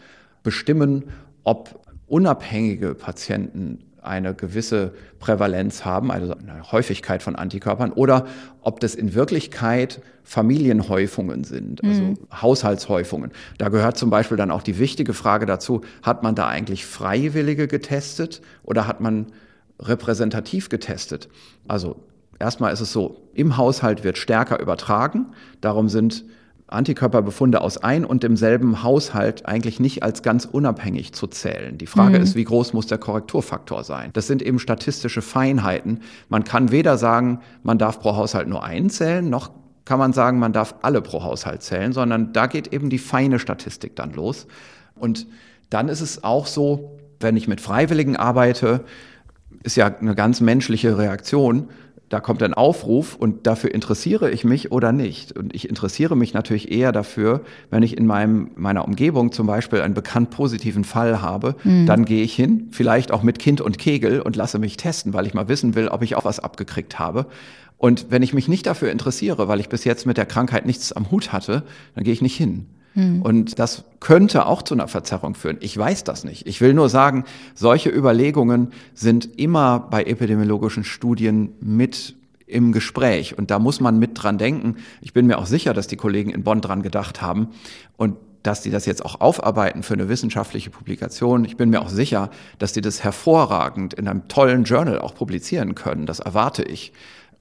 [0.43, 1.05] bestimmen,
[1.43, 8.25] ob unabhängige Patienten eine gewisse Prävalenz haben, also eine Häufigkeit von Antikörpern, oder
[8.61, 12.17] ob das in Wirklichkeit Familienhäufungen sind, also mhm.
[12.33, 13.31] Haushaltshäufungen.
[13.57, 17.67] Da gehört zum Beispiel dann auch die wichtige Frage dazu, hat man da eigentlich Freiwillige
[17.67, 19.27] getestet oder hat man
[19.79, 21.29] repräsentativ getestet?
[21.67, 21.97] Also
[22.39, 25.27] erstmal ist es so, im Haushalt wird stärker übertragen,
[25.61, 26.25] darum sind
[26.73, 31.77] Antikörperbefunde aus ein und demselben Haushalt eigentlich nicht als ganz unabhängig zu zählen.
[31.77, 32.23] Die Frage mhm.
[32.23, 34.09] ist, wie groß muss der Korrekturfaktor sein?
[34.13, 36.01] Das sind eben statistische Feinheiten.
[36.29, 39.51] Man kann weder sagen, man darf pro Haushalt nur einen zählen, noch
[39.85, 43.39] kann man sagen, man darf alle pro Haushalt zählen, sondern da geht eben die feine
[43.39, 44.47] Statistik dann los.
[44.95, 45.27] Und
[45.69, 48.85] dann ist es auch so, wenn ich mit Freiwilligen arbeite,
[49.63, 51.69] ist ja eine ganz menschliche Reaktion
[52.13, 55.31] da kommt ein Aufruf und dafür interessiere ich mich oder nicht.
[55.31, 59.81] Und ich interessiere mich natürlich eher dafür, wenn ich in meinem, meiner Umgebung zum Beispiel
[59.81, 61.87] einen bekannt positiven Fall habe, mhm.
[61.87, 65.25] dann gehe ich hin, vielleicht auch mit Kind und Kegel und lasse mich testen, weil
[65.25, 67.25] ich mal wissen will, ob ich auch was abgekriegt habe.
[67.77, 70.93] Und wenn ich mich nicht dafür interessiere, weil ich bis jetzt mit der Krankheit nichts
[70.93, 71.63] am Hut hatte,
[71.95, 72.67] dann gehe ich nicht hin.
[72.93, 73.21] Hm.
[73.21, 75.57] Und das könnte auch zu einer Verzerrung führen.
[75.61, 76.47] Ich weiß das nicht.
[76.47, 77.25] Ich will nur sagen,
[77.55, 83.37] solche Überlegungen sind immer bei epidemiologischen Studien mit im Gespräch.
[83.37, 84.75] Und da muss man mit dran denken.
[85.01, 87.47] Ich bin mir auch sicher, dass die Kollegen in Bonn dran gedacht haben
[87.97, 91.45] und dass die das jetzt auch aufarbeiten für eine wissenschaftliche Publikation.
[91.45, 92.29] Ich bin mir auch sicher,
[92.59, 96.05] dass die das hervorragend in einem tollen Journal auch publizieren können.
[96.05, 96.91] Das erwarte ich.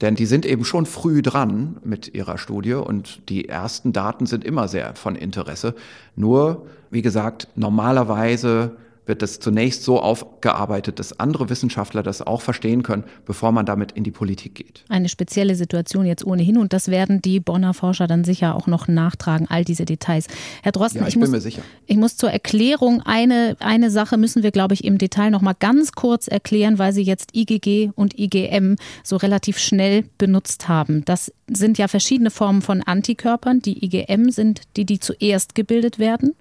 [0.03, 4.43] Denn die sind eben schon früh dran mit ihrer Studie und die ersten Daten sind
[4.43, 5.75] immer sehr von Interesse.
[6.17, 12.83] Nur, wie gesagt, normalerweise wird das zunächst so aufgearbeitet, dass andere Wissenschaftler das auch verstehen
[12.83, 14.83] können, bevor man damit in die Politik geht.
[14.89, 18.87] Eine spezielle Situation jetzt ohnehin und das werden die Bonner Forscher dann sicher auch noch
[18.87, 20.27] nachtragen, all diese Details.
[20.61, 21.45] Herr Drosten, ja, ich, ich, muss,
[21.85, 25.53] ich, muss, zur Erklärung eine, eine Sache müssen wir, glaube ich, im Detail noch mal
[25.53, 31.03] ganz kurz erklären, weil Sie jetzt IgG und IgM so relativ schnell benutzt haben.
[31.05, 33.59] Das sind ja verschiedene Formen von Antikörpern.
[33.59, 36.35] Die IgM sind die, die zuerst gebildet werden.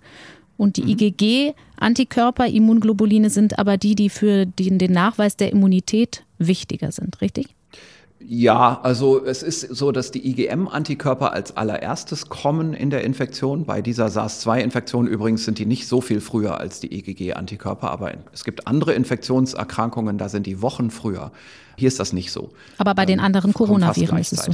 [0.56, 0.88] Und die mhm.
[1.00, 7.54] IgG-Antikörper, Immunglobuline sind aber die, die für den, den Nachweis der Immunität wichtiger sind, richtig?
[8.28, 13.64] Ja, also es ist so, dass die IgM-Antikörper als allererstes kommen in der Infektion.
[13.64, 18.44] Bei dieser SARS-2-Infektion übrigens sind die nicht so viel früher als die IgG-Antikörper, aber es
[18.44, 21.32] gibt andere Infektionserkrankungen, da sind die Wochen früher.
[21.76, 22.52] Hier ist das nicht so.
[22.78, 24.52] Aber bei den ähm, anderen Coronaviren ist es so.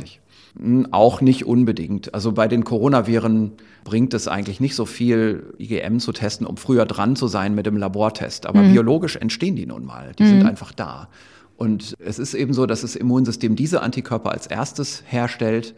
[0.91, 2.15] Auch nicht unbedingt.
[2.15, 3.53] Also bei den Coronaviren
[3.85, 7.67] bringt es eigentlich nicht so viel, IgM zu testen, um früher dran zu sein mit
[7.67, 8.47] dem Labortest.
[8.47, 8.73] Aber mhm.
[8.73, 10.13] biologisch entstehen die nun mal.
[10.19, 10.29] Die mhm.
[10.29, 11.09] sind einfach da.
[11.57, 15.75] Und es ist eben so, dass das Immunsystem diese Antikörper als erstes herstellt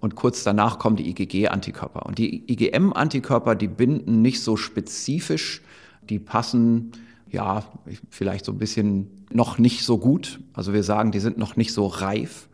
[0.00, 2.04] und kurz danach kommen die IgG-Antikörper.
[2.04, 5.62] Und die IgM-Antikörper, die binden nicht so spezifisch,
[6.08, 6.92] die passen
[7.30, 7.64] ja
[8.10, 10.40] vielleicht so ein bisschen noch nicht so gut.
[10.52, 12.48] Also wir sagen, die sind noch nicht so reif.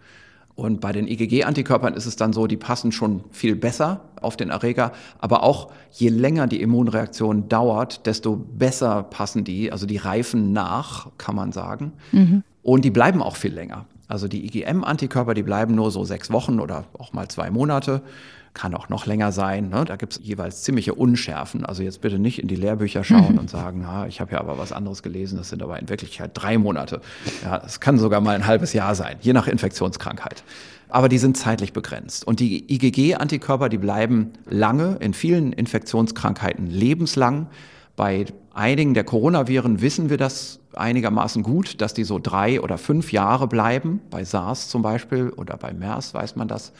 [0.61, 4.51] Und bei den IgG-Antikörpern ist es dann so, die passen schon viel besser auf den
[4.51, 4.93] Erreger.
[5.19, 11.09] Aber auch je länger die Immunreaktion dauert, desto besser passen die, also die reifen nach,
[11.17, 11.93] kann man sagen.
[12.13, 12.43] Mhm.
[12.63, 13.87] Und die bleiben auch viel länger.
[14.11, 18.03] Also die IgM-Antikörper, die bleiben nur so sechs Wochen oder auch mal zwei Monate
[18.55, 19.69] kann auch noch länger sein.
[19.69, 19.85] Ne?
[19.85, 21.65] Da gibt es jeweils ziemliche Unschärfen.
[21.65, 24.59] Also jetzt bitte nicht in die Lehrbücher schauen und sagen, ha, ich habe ja aber
[24.59, 27.01] was anderes gelesen, das sind aber in Wirklichkeit drei Monate.
[27.45, 30.43] Ja, es kann sogar mal ein halbes Jahr sein, je nach Infektionskrankheit.
[30.89, 32.27] Aber die sind zeitlich begrenzt.
[32.27, 37.47] Und die IgG-Antikörper, die bleiben lange, in vielen Infektionskrankheiten lebenslang.
[38.01, 43.13] Bei einigen der Coronaviren wissen wir das einigermaßen gut, dass die so drei oder fünf
[43.13, 44.01] Jahre bleiben.
[44.09, 46.73] Bei SARS zum Beispiel oder bei MERS weiß man das.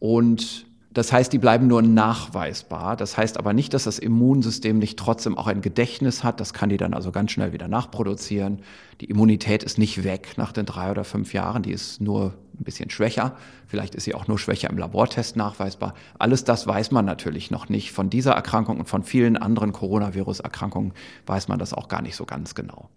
[0.00, 2.96] Und das heißt, die bleiben nur nachweisbar.
[2.96, 6.38] Das heißt aber nicht, dass das Immunsystem nicht trotzdem auch ein Gedächtnis hat.
[6.38, 8.60] Das kann die dann also ganz schnell wieder nachproduzieren.
[9.00, 11.64] Die Immunität ist nicht weg nach den drei oder fünf Jahren.
[11.64, 13.36] Die ist nur ein bisschen schwächer.
[13.66, 15.94] Vielleicht ist sie auch nur schwächer im Labortest nachweisbar.
[16.16, 17.90] Alles das weiß man natürlich noch nicht.
[17.90, 20.92] Von dieser Erkrankung und von vielen anderen Coronavirus-Erkrankungen
[21.26, 22.88] weiß man das auch gar nicht so ganz genau.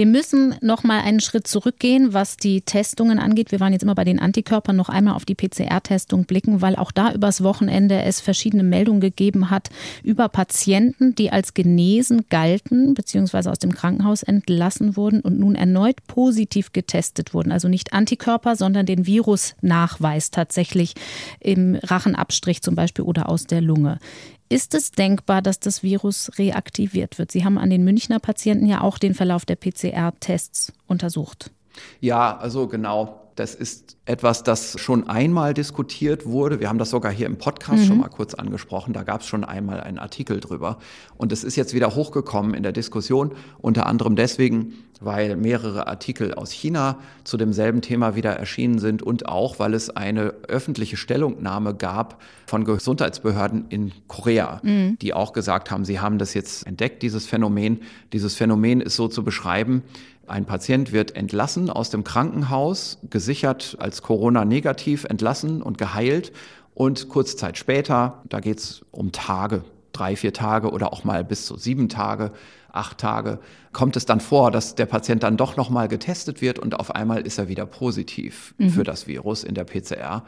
[0.00, 3.52] Wir müssen noch mal einen Schritt zurückgehen, was die Testungen angeht.
[3.52, 6.90] Wir waren jetzt immer bei den Antikörpern noch einmal auf die PCR-Testung blicken, weil auch
[6.90, 9.68] da übers Wochenende es verschiedene Meldungen gegeben hat
[10.02, 13.50] über Patienten, die als genesen galten bzw.
[13.50, 17.52] aus dem Krankenhaus entlassen wurden und nun erneut positiv getestet wurden.
[17.52, 20.94] Also nicht Antikörper, sondern den Virusnachweis tatsächlich
[21.40, 23.98] im Rachenabstrich zum Beispiel oder aus der Lunge.
[24.52, 27.30] Ist es denkbar, dass das Virus reaktiviert wird?
[27.30, 31.52] Sie haben an den Münchner Patienten ja auch den Verlauf der PCR-Tests untersucht.
[32.00, 33.29] Ja, also genau.
[33.40, 36.60] Das ist etwas, das schon einmal diskutiert wurde.
[36.60, 37.86] Wir haben das sogar hier im Podcast mhm.
[37.86, 38.92] schon mal kurz angesprochen.
[38.92, 40.76] Da gab es schon einmal einen Artikel drüber.
[41.16, 46.34] Und es ist jetzt wieder hochgekommen in der Diskussion, unter anderem deswegen, weil mehrere Artikel
[46.34, 51.74] aus China zu demselben Thema wieder erschienen sind und auch, weil es eine öffentliche Stellungnahme
[51.74, 54.98] gab von Gesundheitsbehörden in Korea, mhm.
[55.00, 57.80] die auch gesagt haben, sie haben das jetzt entdeckt, dieses Phänomen.
[58.12, 59.82] Dieses Phänomen ist so zu beschreiben,
[60.30, 66.32] ein Patient wird entlassen aus dem Krankenhaus, gesichert als Corona-negativ entlassen und geheilt.
[66.74, 71.24] Und kurz Zeit später, da geht es um Tage, drei, vier Tage oder auch mal
[71.24, 72.32] bis zu sieben Tage,
[72.72, 73.40] acht Tage,
[73.72, 77.22] kommt es dann vor, dass der Patient dann doch nochmal getestet wird und auf einmal
[77.22, 78.70] ist er wieder positiv mhm.
[78.70, 80.24] für das Virus in der PCR.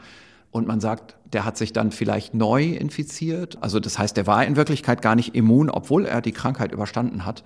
[0.51, 3.57] Und man sagt, der hat sich dann vielleicht neu infiziert.
[3.61, 7.25] Also das heißt, der war in Wirklichkeit gar nicht immun, obwohl er die Krankheit überstanden
[7.25, 7.43] hat.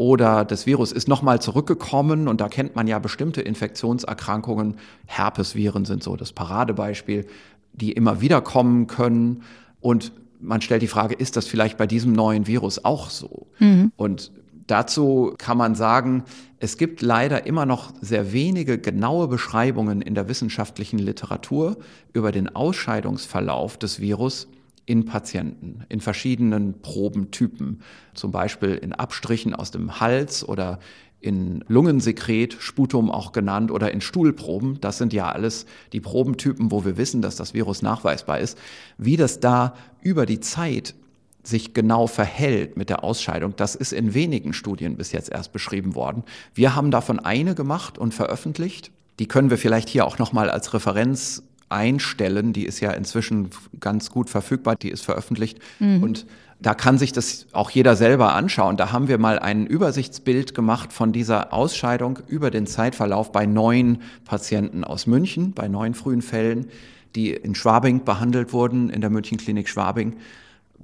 [0.00, 4.76] Oder das Virus ist nochmal zurückgekommen und da kennt man ja bestimmte Infektionserkrankungen.
[5.04, 7.26] Herpesviren sind so das Paradebeispiel,
[7.74, 9.42] die immer wieder kommen können.
[9.78, 13.46] Und man stellt die Frage, ist das vielleicht bei diesem neuen Virus auch so?
[13.58, 13.92] Mhm.
[13.96, 14.32] Und
[14.66, 16.24] dazu kann man sagen,
[16.60, 21.76] es gibt leider immer noch sehr wenige genaue Beschreibungen in der wissenschaftlichen Literatur
[22.14, 24.48] über den Ausscheidungsverlauf des Virus
[24.90, 27.80] in Patienten, in verschiedenen Probentypen,
[28.12, 30.80] zum Beispiel in Abstrichen aus dem Hals oder
[31.20, 34.80] in Lungensekret, Sputum auch genannt, oder in Stuhlproben.
[34.80, 38.58] Das sind ja alles die Probentypen, wo wir wissen, dass das Virus nachweisbar ist.
[38.98, 40.96] Wie das da über die Zeit
[41.44, 45.94] sich genau verhält mit der Ausscheidung, das ist in wenigen Studien bis jetzt erst beschrieben
[45.94, 46.24] worden.
[46.52, 48.90] Wir haben davon eine gemacht und veröffentlicht.
[49.20, 52.52] Die können wir vielleicht hier auch nochmal als Referenz einstellen.
[52.52, 55.58] Die ist ja inzwischen ganz gut verfügbar, die ist veröffentlicht.
[55.78, 56.02] Mhm.
[56.02, 56.26] Und
[56.60, 58.76] da kann sich das auch jeder selber anschauen.
[58.76, 64.02] Da haben wir mal ein Übersichtsbild gemacht von dieser Ausscheidung über den Zeitverlauf bei neun
[64.24, 66.66] Patienten aus München, bei neun frühen Fällen,
[67.14, 70.16] die in Schwabing behandelt wurden, in der Münchenklinik Schwabing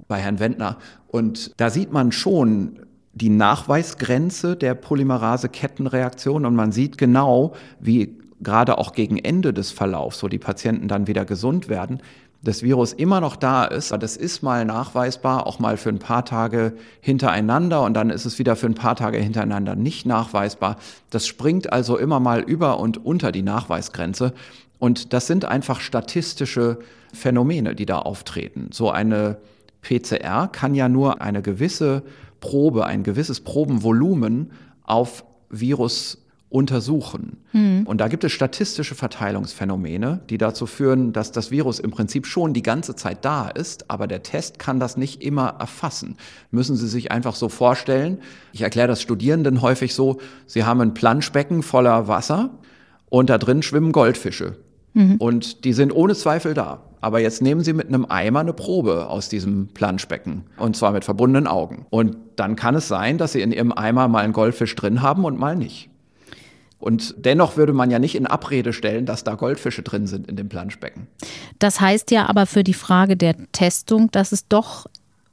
[0.07, 0.77] bei Herrn Wendner.
[1.07, 2.79] Und da sieht man schon,
[3.13, 10.21] die Nachweisgrenze der Polymerase-Kettenreaktion und man sieht genau, wie gerade auch gegen Ende des Verlaufs,
[10.23, 12.01] wo die Patienten dann wieder gesund werden,
[12.43, 13.91] das Virus immer noch da ist.
[13.91, 18.37] Das ist mal nachweisbar, auch mal für ein paar Tage hintereinander und dann ist es
[18.37, 20.77] wieder für ein paar Tage hintereinander nicht nachweisbar.
[21.09, 24.33] Das springt also immer mal über und unter die Nachweisgrenze.
[24.79, 26.77] Und das sind einfach statistische
[27.13, 28.69] Phänomene, die da auftreten.
[28.71, 29.37] So eine
[29.81, 32.03] PCR kann ja nur eine gewisse
[32.39, 34.51] Probe, ein gewisses Probenvolumen
[34.83, 36.19] auf Virus
[36.49, 37.37] untersuchen.
[37.51, 37.83] Mhm.
[37.85, 42.53] Und da gibt es statistische Verteilungsphänomene, die dazu führen, dass das Virus im Prinzip schon
[42.53, 46.15] die ganze Zeit da ist, aber der Test kann das nicht immer erfassen.
[46.51, 48.19] Müssen Sie sich einfach so vorstellen.
[48.53, 52.51] Ich erkläre das Studierenden häufig so, Sie haben ein Planschbecken voller Wasser
[53.09, 54.55] und da drin schwimmen Goldfische.
[54.93, 55.17] Mhm.
[55.17, 56.83] Und die sind ohne Zweifel da.
[57.01, 60.45] Aber jetzt nehmen Sie mit einem Eimer eine Probe aus diesem Planschbecken.
[60.57, 61.85] Und zwar mit verbundenen Augen.
[61.89, 65.23] Und dann kann es sein, dass Sie in Ihrem Eimer mal einen Goldfisch drin haben
[65.25, 65.89] und mal nicht.
[66.79, 70.35] Und dennoch würde man ja nicht in Abrede stellen, dass da Goldfische drin sind in
[70.35, 71.07] dem Planschbecken.
[71.59, 74.85] Das heißt ja aber für die Frage der Testung, dass es doch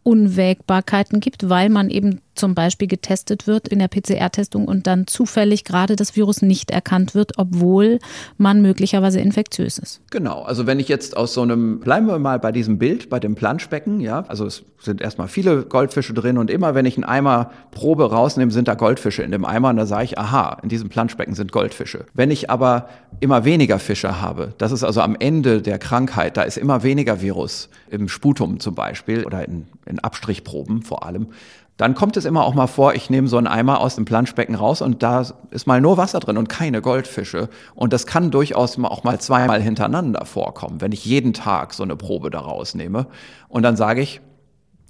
[0.03, 5.65] Unwägbarkeiten gibt, weil man eben zum Beispiel getestet wird in der PCR-Testung und dann zufällig
[5.65, 7.99] gerade das Virus nicht erkannt wird, obwohl
[8.39, 10.01] man möglicherweise infektiös ist.
[10.11, 13.21] Genau, also wenn ich jetzt aus so einem, bleiben wir mal bei diesem Bild, bei
[13.21, 17.05] dem Planschbecken, ja, also es sind erstmal viele Goldfische drin und immer wenn ich einen
[17.05, 20.69] Eimer Probe rausnehme, sind da Goldfische in dem Eimer und da sage ich, aha, in
[20.69, 22.07] diesem Planschbecken sind Goldfische.
[22.15, 22.89] Wenn ich aber
[23.21, 27.21] immer weniger Fische habe, das ist also am Ende der Krankheit, da ist immer weniger
[27.21, 31.29] Virus im Sputum zum Beispiel oder in, in Abstrichproben vor allem,
[31.77, 34.55] dann kommt es immer auch mal vor, ich nehme so einen Eimer aus dem Planschbecken
[34.55, 37.49] raus und da ist mal nur Wasser drin und keine Goldfische.
[37.75, 41.97] Und das kann durchaus auch mal zweimal hintereinander vorkommen, wenn ich jeden Tag so eine
[41.97, 43.07] Probe da rausnehme.
[43.49, 44.21] Und dann sage ich,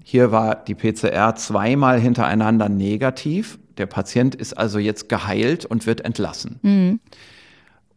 [0.02, 3.58] hier war die PCR zweimal hintereinander negativ.
[3.78, 6.60] Der Patient ist also jetzt geheilt und wird entlassen.
[6.60, 7.00] Mhm.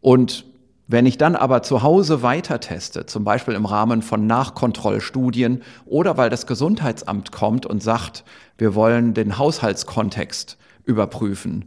[0.00, 0.46] Und
[0.88, 6.16] wenn ich dann aber zu Hause weiter teste, zum Beispiel im Rahmen von Nachkontrollstudien oder
[6.16, 8.24] weil das Gesundheitsamt kommt und sagt,
[8.56, 11.66] wir wollen den Haushaltskontext überprüfen,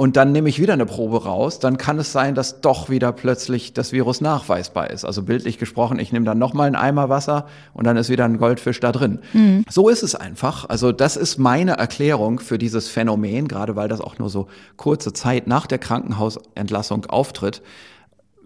[0.00, 3.12] und dann nehme ich wieder eine Probe raus, dann kann es sein, dass doch wieder
[3.12, 5.04] plötzlich das Virus nachweisbar ist.
[5.04, 8.38] Also bildlich gesprochen, ich nehme dann nochmal einen Eimer Wasser und dann ist wieder ein
[8.38, 9.18] Goldfisch da drin.
[9.34, 9.66] Mhm.
[9.68, 10.66] So ist es einfach.
[10.70, 15.12] Also das ist meine Erklärung für dieses Phänomen, gerade weil das auch nur so kurze
[15.12, 17.60] Zeit nach der Krankenhausentlassung auftritt.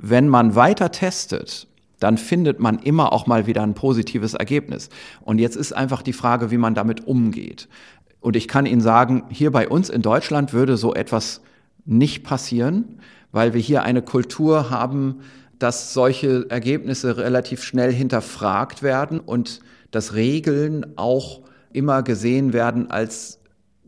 [0.07, 1.67] Wenn man weiter testet,
[1.99, 4.91] dann findet man immer auch mal wieder ein positives Ergebnis.
[5.23, 7.71] Und jetzt ist einfach die Frage, wie man damit umgeht.
[8.21, 11.41] Und ich kann Ihnen sagen, hier bei uns in Deutschland würde so etwas
[11.87, 13.01] nicht passieren,
[13.33, 15.23] weil wir hier eine Kultur haben,
[15.59, 21.41] dass solche Ergebnisse relativ schnell hinterfragt werden und dass Regeln auch
[21.73, 23.41] immer gesehen werden als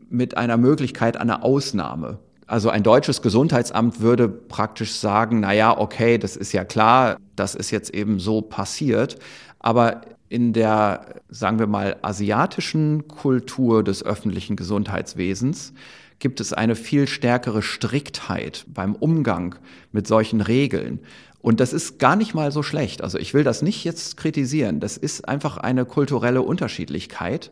[0.09, 2.17] mit einer Möglichkeit einer Ausnahme.
[2.47, 7.55] Also ein deutsches Gesundheitsamt würde praktisch sagen, na ja, okay, das ist ja klar, das
[7.55, 9.17] ist jetzt eben so passiert,
[9.59, 15.73] aber in der, sagen wir mal, asiatischen Kultur des öffentlichen Gesundheitswesens
[16.19, 19.55] gibt es eine viel stärkere Striktheit beim Umgang
[19.91, 20.99] mit solchen Regeln.
[21.39, 23.01] Und das ist gar nicht mal so schlecht.
[23.01, 24.79] Also ich will das nicht jetzt kritisieren.
[24.79, 27.51] Das ist einfach eine kulturelle Unterschiedlichkeit,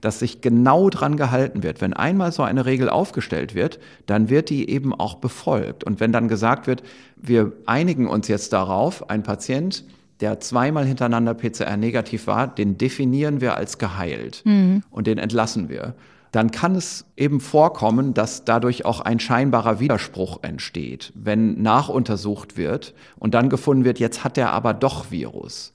[0.00, 1.80] dass sich genau dran gehalten wird.
[1.80, 5.84] Wenn einmal so eine Regel aufgestellt wird, dann wird die eben auch befolgt.
[5.84, 6.82] Und wenn dann gesagt wird,
[7.16, 9.84] wir einigen uns jetzt darauf, ein Patient
[10.22, 14.84] der zweimal hintereinander PCR negativ war, den definieren wir als geheilt mhm.
[14.88, 15.94] und den entlassen wir.
[16.32, 22.94] Dann kann es eben vorkommen, dass dadurch auch ein scheinbarer Widerspruch entsteht, wenn nachuntersucht wird
[23.18, 25.72] und dann gefunden wird, jetzt hat er aber doch Virus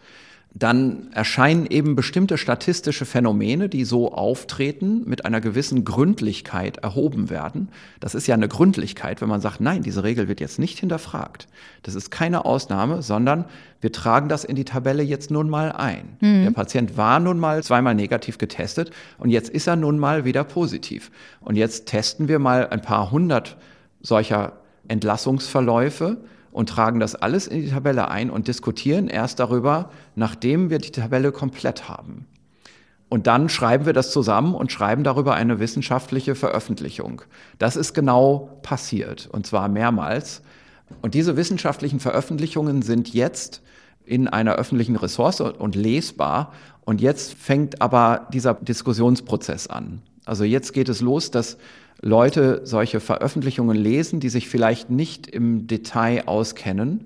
[0.60, 7.70] dann erscheinen eben bestimmte statistische Phänomene, die so auftreten, mit einer gewissen Gründlichkeit erhoben werden.
[8.00, 11.48] Das ist ja eine Gründlichkeit, wenn man sagt, nein, diese Regel wird jetzt nicht hinterfragt.
[11.84, 13.46] Das ist keine Ausnahme, sondern
[13.82, 16.18] wir tragen das in die Tabelle jetzt nun mal ein.
[16.22, 16.44] Mhm.
[16.44, 20.44] Der Patient war nun mal zweimal negativ getestet und jetzt ist er nun mal wieder
[20.44, 21.12] positiv.
[21.42, 23.58] Und jetzt testen wir mal ein paar hundert
[24.02, 24.54] solcher
[24.88, 26.18] Entlassungsverläufe
[26.58, 30.90] und tragen das alles in die Tabelle ein und diskutieren erst darüber, nachdem wir die
[30.90, 32.26] Tabelle komplett haben.
[33.10, 37.22] Und dann schreiben wir das zusammen und schreiben darüber eine wissenschaftliche Veröffentlichung.
[37.60, 40.42] Das ist genau passiert, und zwar mehrmals.
[41.04, 43.62] Und diese wissenschaftlichen Veröffentlichungen sind jetzt
[44.04, 46.54] in einer öffentlichen Ressource und lesbar.
[46.86, 50.02] Und jetzt fängt aber dieser Diskussionsprozess an.
[50.26, 51.60] Also jetzt geht es los, dass
[52.02, 57.06] Leute solche Veröffentlichungen lesen, die sich vielleicht nicht im Detail auskennen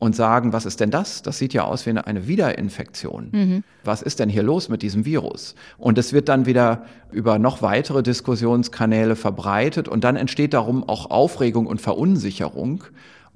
[0.00, 1.22] und sagen, was ist denn das?
[1.22, 3.28] Das sieht ja aus wie eine Wiederinfektion.
[3.32, 3.64] Mhm.
[3.84, 5.54] Was ist denn hier los mit diesem Virus?
[5.76, 11.10] Und es wird dann wieder über noch weitere Diskussionskanäle verbreitet und dann entsteht darum auch
[11.10, 12.84] Aufregung und Verunsicherung.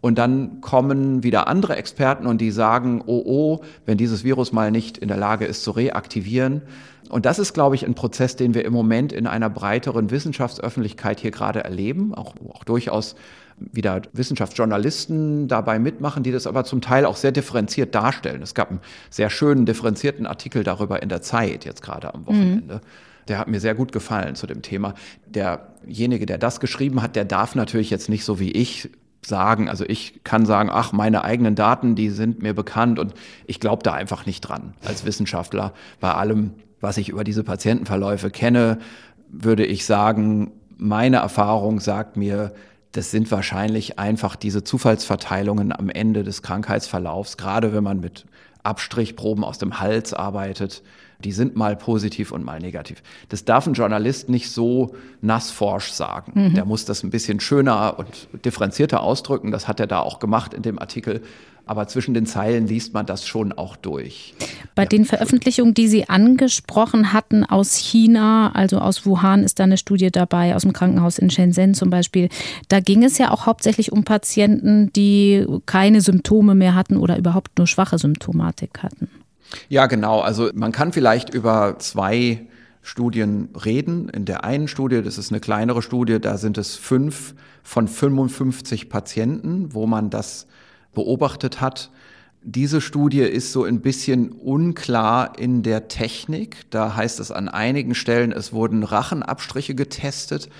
[0.04, 4.70] Und dann kommen wieder andere Experten und die sagen, oh oh, wenn dieses Virus mal
[4.70, 6.60] nicht in der Lage ist zu reaktivieren,
[7.08, 11.20] und das ist, glaube ich, ein Prozess, den wir im Moment in einer breiteren Wissenschaftsöffentlichkeit
[11.20, 13.14] hier gerade erleben, auch, auch durchaus
[13.56, 18.42] wieder Wissenschaftsjournalisten dabei mitmachen, die das aber zum Teil auch sehr differenziert darstellen.
[18.42, 22.74] Es gab einen sehr schönen differenzierten Artikel darüber in der Zeit, jetzt gerade am Wochenende.
[22.74, 23.26] Mhm.
[23.28, 24.92] Der hat mir sehr gut gefallen zu dem Thema.
[25.26, 28.90] Derjenige, der das geschrieben hat, der darf natürlich jetzt nicht so wie ich
[29.26, 29.68] sagen.
[29.68, 33.14] Also ich kann sagen, ach, meine eigenen Daten, die sind mir bekannt und
[33.46, 38.30] ich glaube da einfach nicht dran als Wissenschaftler bei allem, was ich über diese Patientenverläufe
[38.30, 38.78] kenne,
[39.28, 42.52] würde ich sagen, meine Erfahrung sagt mir,
[42.92, 48.24] das sind wahrscheinlich einfach diese Zufallsverteilungen am Ende des Krankheitsverlaufs, gerade wenn man mit
[48.62, 50.82] Abstrichproben aus dem Hals arbeitet.
[51.24, 53.02] Die sind mal positiv und mal negativ.
[53.28, 56.32] Das darf ein Journalist nicht so nassforsch sagen.
[56.34, 56.54] Mhm.
[56.54, 59.50] Der muss das ein bisschen schöner und differenzierter ausdrücken.
[59.50, 61.22] Das hat er da auch gemacht in dem Artikel
[61.66, 64.34] aber zwischen den Zeilen liest man das schon auch durch.
[64.74, 64.88] Bei ja.
[64.88, 70.10] den Veröffentlichungen, die Sie angesprochen hatten aus China, also aus Wuhan ist da eine Studie
[70.10, 72.28] dabei, aus dem Krankenhaus in Shenzhen zum Beispiel,
[72.68, 77.56] da ging es ja auch hauptsächlich um Patienten, die keine Symptome mehr hatten oder überhaupt
[77.56, 79.08] nur schwache Symptomatik hatten.
[79.68, 80.20] Ja, genau.
[80.20, 82.46] Also man kann vielleicht über zwei
[82.82, 84.08] Studien reden.
[84.10, 88.88] In der einen Studie, das ist eine kleinere Studie, da sind es fünf von 55
[88.90, 90.46] Patienten, wo man das
[90.92, 91.90] beobachtet hat.
[92.42, 96.70] Diese Studie ist so ein bisschen unklar in der Technik.
[96.70, 100.50] Da heißt es an einigen Stellen, es wurden Rachenabstriche getestet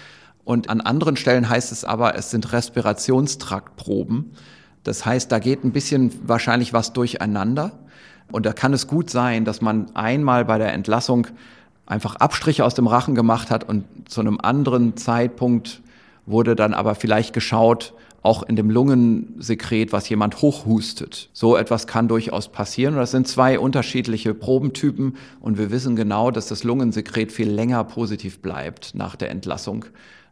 [0.44, 4.32] und an anderen Stellen heißt es aber, es sind Respirationstraktproben.
[4.82, 7.83] Das heißt, da geht ein bisschen wahrscheinlich was durcheinander.
[8.30, 11.26] Und da kann es gut sein, dass man einmal bei der Entlassung
[11.86, 15.82] einfach Abstriche aus dem Rachen gemacht hat und zu einem anderen Zeitpunkt
[16.26, 17.92] wurde dann aber vielleicht geschaut,
[18.24, 21.28] auch in dem Lungensekret, was jemand hochhustet.
[21.34, 22.96] So etwas kann durchaus passieren.
[22.96, 25.18] Das sind zwei unterschiedliche Probentypen.
[25.40, 29.84] Und wir wissen genau, dass das Lungensekret viel länger positiv bleibt nach der Entlassung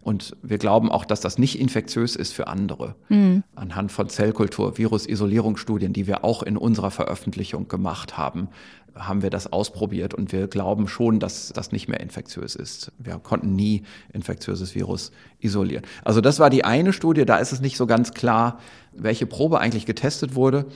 [0.03, 2.97] Und wir glauben auch, dass das nicht infektiös ist für andere.
[3.09, 3.45] Mhm.
[3.55, 8.49] Anhand von Zellkultur, Virusisolierungsstudien, die wir auch in unserer Veröffentlichung gemacht haben,
[8.95, 12.93] haben wir das ausprobiert und wir glauben schon, dass das nicht mehr infektiös ist.
[12.99, 15.85] Wir konnten nie infektiöses Virus isolieren.
[16.05, 18.59] Also das war die eine Studie, da ist es nicht so ganz klar,
[18.93, 20.67] welche Probe eigentlich getestet wurde.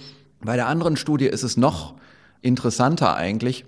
[0.40, 1.94] Bei der anderen Studie ist es noch
[2.42, 3.64] interessanter eigentlich.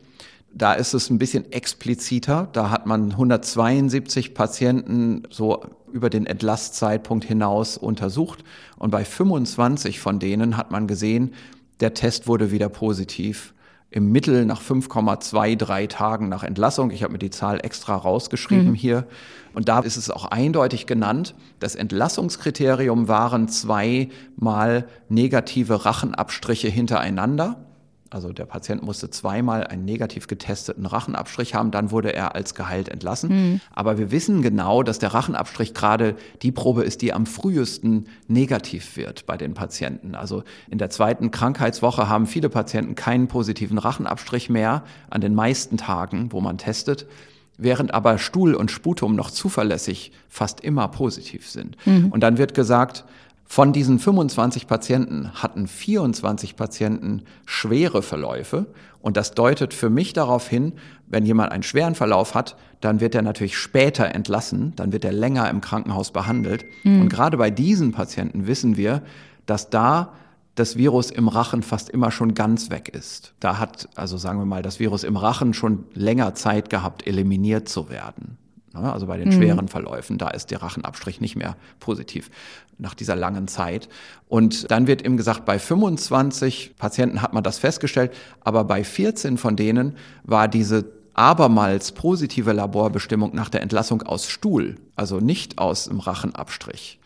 [0.52, 2.48] Da ist es ein bisschen expliziter.
[2.52, 8.44] Da hat man 172 Patienten so über den Entlastzeitpunkt hinaus untersucht.
[8.76, 11.34] Und bei 25 von denen hat man gesehen,
[11.80, 13.54] der Test wurde wieder positiv
[13.90, 16.90] im Mittel nach 5,23 Tagen nach Entlassung.
[16.90, 18.74] Ich habe mir die Zahl extra rausgeschrieben mhm.
[18.74, 19.06] hier.
[19.54, 21.34] Und da ist es auch eindeutig genannt.
[21.58, 27.64] Das Entlassungskriterium waren zweimal negative Rachenabstriche hintereinander.
[28.10, 32.88] Also der Patient musste zweimal einen negativ getesteten Rachenabstrich haben, dann wurde er als geheilt
[32.88, 33.30] entlassen.
[33.30, 33.60] Mhm.
[33.74, 38.96] Aber wir wissen genau, dass der Rachenabstrich gerade die Probe ist, die am frühesten negativ
[38.96, 40.14] wird bei den Patienten.
[40.14, 45.76] Also in der zweiten Krankheitswoche haben viele Patienten keinen positiven Rachenabstrich mehr an den meisten
[45.76, 47.06] Tagen, wo man testet
[47.58, 51.76] während aber Stuhl und Sputum noch zuverlässig fast immer positiv sind.
[51.84, 52.10] Mhm.
[52.10, 53.04] Und dann wird gesagt,
[53.50, 58.66] von diesen 25 Patienten hatten 24 Patienten schwere Verläufe.
[59.00, 60.74] Und das deutet für mich darauf hin,
[61.06, 65.12] wenn jemand einen schweren Verlauf hat, dann wird er natürlich später entlassen, dann wird er
[65.12, 66.66] länger im Krankenhaus behandelt.
[66.84, 67.00] Mhm.
[67.00, 69.02] Und gerade bei diesen Patienten wissen wir,
[69.46, 70.12] dass da
[70.54, 73.32] das Virus im Rachen fast immer schon ganz weg ist.
[73.40, 77.68] Da hat, also sagen wir mal, das Virus im Rachen schon länger Zeit gehabt, eliminiert
[77.68, 78.36] zu werden.
[78.74, 78.92] Ne?
[78.92, 79.32] Also bei den mhm.
[79.32, 82.30] schweren Verläufen, da ist der Rachenabstrich nicht mehr positiv
[82.78, 83.88] nach dieser langen Zeit.
[84.28, 89.38] Und dann wird eben gesagt, bei 25 Patienten hat man das festgestellt, aber bei 14
[89.38, 95.86] von denen war diese abermals positive Laborbestimmung nach der Entlassung aus Stuhl, also nicht aus
[95.86, 97.00] dem Rachenabstrich.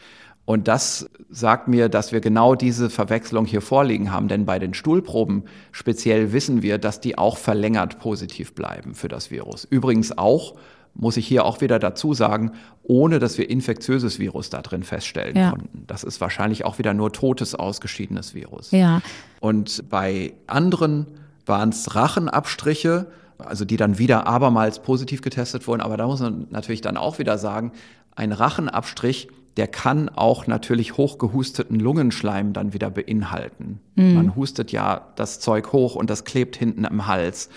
[0.45, 4.75] Und das sagt mir, dass wir genau diese Verwechslung hier vorliegen haben, denn bei den
[4.75, 9.65] Stuhlproben speziell wissen wir, dass die auch verlängert positiv bleiben für das Virus.
[9.65, 10.57] Übrigens auch
[10.95, 15.37] muss ich hier auch wieder dazu sagen, ohne dass wir infektiöses Virus da drin feststellen
[15.37, 15.51] ja.
[15.51, 15.85] konnten.
[15.87, 18.71] Das ist wahrscheinlich auch wieder nur totes, ausgeschiedenes Virus.
[18.73, 19.01] Ja.
[19.41, 21.07] Und bei anderen
[21.47, 23.07] waren es Rachenabstriche,
[23.39, 25.81] also die dann wieder abermals positiv getestet wurden.
[25.81, 27.73] Aber da muss man natürlich dann auch wieder sagen,
[28.15, 33.81] ein Rachenabstrich, der kann auch natürlich hochgehusteten Lungenschleim dann wieder beinhalten.
[33.97, 34.15] Mhm.
[34.15, 37.49] Man hustet ja das Zeug hoch und das klebt hinten im Hals.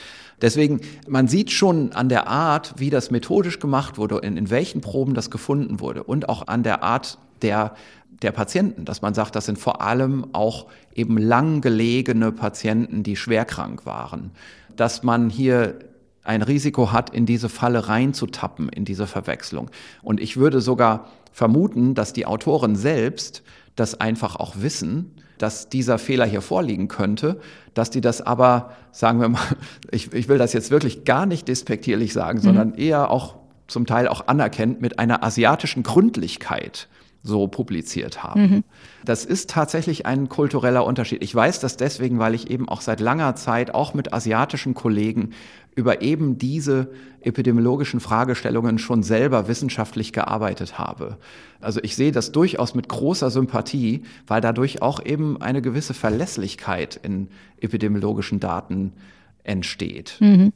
[0.42, 4.82] Deswegen, man sieht schon an der Art, wie das methodisch gemacht wurde, in, in welchen
[4.82, 7.76] Proben das gefunden wurde und auch an der Art der
[8.22, 13.16] der Patienten, dass man sagt, das sind vor allem auch eben lang gelegene Patienten, die
[13.16, 14.32] schwerkrank waren,
[14.76, 15.80] dass man hier
[16.24, 19.70] ein Risiko hat, in diese Falle reinzutappen, in diese Verwechslung.
[20.02, 23.44] Und ich würde sogar vermuten, dass die Autoren selbst
[23.76, 27.40] das einfach auch wissen, dass dieser Fehler hier vorliegen könnte,
[27.74, 29.42] dass die das aber, sagen wir mal,
[29.92, 32.44] ich, ich will das jetzt wirklich gar nicht despektierlich sagen, mhm.
[32.44, 33.36] sondern eher auch
[33.68, 36.88] zum Teil auch anerkennt mit einer asiatischen Gründlichkeit
[37.26, 38.42] so publiziert haben.
[38.42, 38.64] Mhm.
[39.04, 41.24] Das ist tatsächlich ein kultureller Unterschied.
[41.24, 45.32] Ich weiß das deswegen, weil ich eben auch seit langer Zeit auch mit asiatischen Kollegen
[45.76, 51.18] über eben diese epidemiologischen Fragestellungen schon selber wissenschaftlich gearbeitet habe.
[51.60, 57.00] Also ich sehe das durchaus mit großer Sympathie, weil dadurch auch eben eine gewisse Verlässlichkeit
[57.02, 58.94] in epidemiologischen Daten
[59.44, 60.18] entsteht.
[60.20, 60.54] Mhm.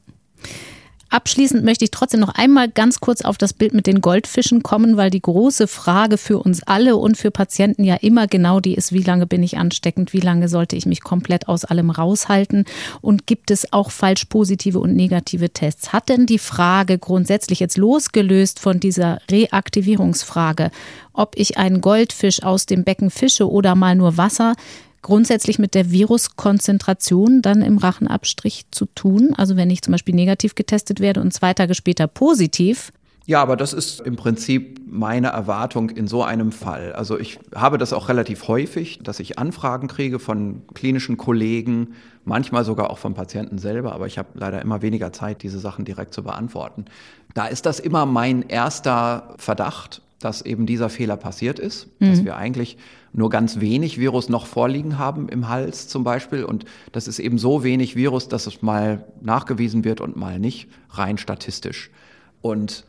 [1.11, 4.95] Abschließend möchte ich trotzdem noch einmal ganz kurz auf das Bild mit den Goldfischen kommen,
[4.95, 8.93] weil die große Frage für uns alle und für Patienten ja immer genau die ist,
[8.93, 12.65] wie lange bin ich ansteckend, wie lange sollte ich mich komplett aus allem raushalten
[13.01, 15.93] und gibt es auch falsch positive und negative Tests?
[15.93, 20.69] Hat denn die Frage grundsätzlich jetzt losgelöst von dieser Reaktivierungsfrage,
[21.13, 24.53] ob ich einen Goldfisch aus dem Becken fische oder mal nur Wasser,
[25.01, 29.33] grundsätzlich mit der Viruskonzentration dann im Rachenabstrich zu tun?
[29.35, 32.91] Also wenn ich zum Beispiel negativ getestet werde und zwei Tage später positiv,
[33.29, 36.93] ja, aber das ist im Prinzip meine Erwartung in so einem Fall.
[36.93, 41.93] Also ich habe das auch relativ häufig, dass ich Anfragen kriege von klinischen Kollegen,
[42.25, 45.85] manchmal sogar auch von Patienten selber, aber ich habe leider immer weniger Zeit, diese Sachen
[45.85, 46.85] direkt zu beantworten.
[47.35, 52.09] Da ist das immer mein erster Verdacht, dass eben dieser Fehler passiert ist, mhm.
[52.09, 52.77] dass wir eigentlich
[53.13, 56.43] nur ganz wenig Virus noch vorliegen haben im Hals zum Beispiel.
[56.43, 60.67] Und das ist eben so wenig Virus, dass es mal nachgewiesen wird und mal nicht,
[60.89, 61.89] rein statistisch.
[62.41, 62.85] Und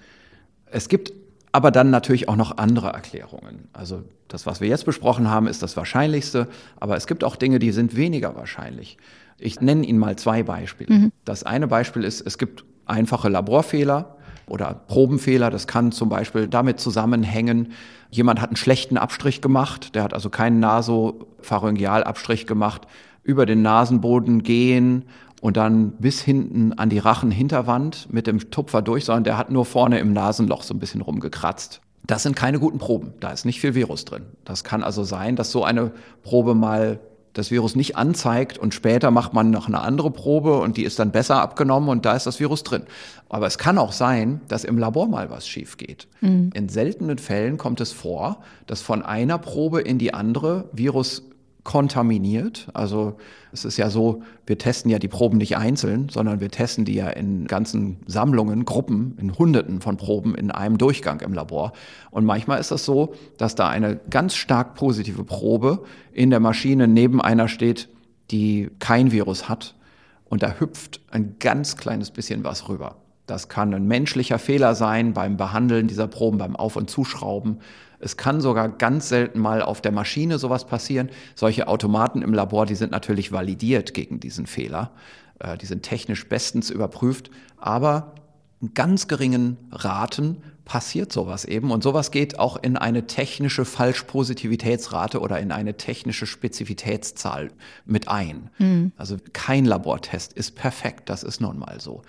[0.66, 1.12] es gibt
[1.52, 3.68] aber dann natürlich auch noch andere Erklärungen.
[3.72, 6.46] Also das, was wir jetzt besprochen haben, ist das Wahrscheinlichste,
[6.78, 8.98] aber es gibt auch Dinge, die sind weniger wahrscheinlich.
[9.38, 10.94] Ich nenne Ihnen mal zwei Beispiele.
[10.94, 11.12] Mhm.
[11.24, 14.16] Das eine Beispiel ist, es gibt einfache Laborfehler,
[14.50, 15.50] oder Probenfehler.
[15.50, 17.72] Das kann zum Beispiel damit zusammenhängen,
[18.10, 22.86] jemand hat einen schlechten Abstrich gemacht, der hat also keinen Nasopharyngealabstrich gemacht,
[23.22, 25.04] über den Nasenboden gehen
[25.40, 29.64] und dann bis hinten an die Rachenhinterwand mit dem Tupfer durch, sondern der hat nur
[29.64, 31.80] vorne im Nasenloch so ein bisschen rumgekratzt.
[32.06, 33.12] Das sind keine guten Proben.
[33.20, 34.24] Da ist nicht viel Virus drin.
[34.44, 35.92] Das kann also sein, dass so eine
[36.22, 36.98] Probe mal
[37.32, 40.98] das Virus nicht anzeigt und später macht man noch eine andere Probe und die ist
[40.98, 42.82] dann besser abgenommen und da ist das Virus drin.
[43.28, 46.08] Aber es kann auch sein, dass im Labor mal was schief geht.
[46.20, 46.50] Mhm.
[46.54, 51.22] In seltenen Fällen kommt es vor, dass von einer Probe in die andere Virus
[51.70, 52.66] kontaminiert.
[52.74, 53.14] Also
[53.52, 56.94] es ist ja so, wir testen ja die Proben nicht einzeln, sondern wir testen die
[56.94, 61.72] ja in ganzen Sammlungen, Gruppen, in Hunderten von Proben in einem Durchgang im Labor.
[62.10, 66.88] Und manchmal ist das so, dass da eine ganz stark positive Probe in der Maschine
[66.88, 67.88] neben einer steht,
[68.32, 69.76] die kein Virus hat.
[70.24, 72.96] Und da hüpft ein ganz kleines bisschen was rüber.
[73.30, 77.60] Das kann ein menschlicher Fehler sein beim Behandeln dieser Proben, beim Auf- und Zuschrauben.
[78.00, 81.10] Es kann sogar ganz selten mal auf der Maschine sowas passieren.
[81.36, 84.90] Solche Automaten im Labor, die sind natürlich validiert gegen diesen Fehler.
[85.38, 88.16] Äh, die sind technisch bestens überprüft, aber
[88.60, 91.70] in ganz geringen Raten passiert sowas eben.
[91.70, 97.52] Und sowas geht auch in eine technische Falschpositivitätsrate oder in eine technische Spezifitätszahl
[97.86, 98.50] mit ein.
[98.58, 98.90] Mhm.
[98.96, 102.02] Also kein Labortest ist perfekt, das ist nun mal so.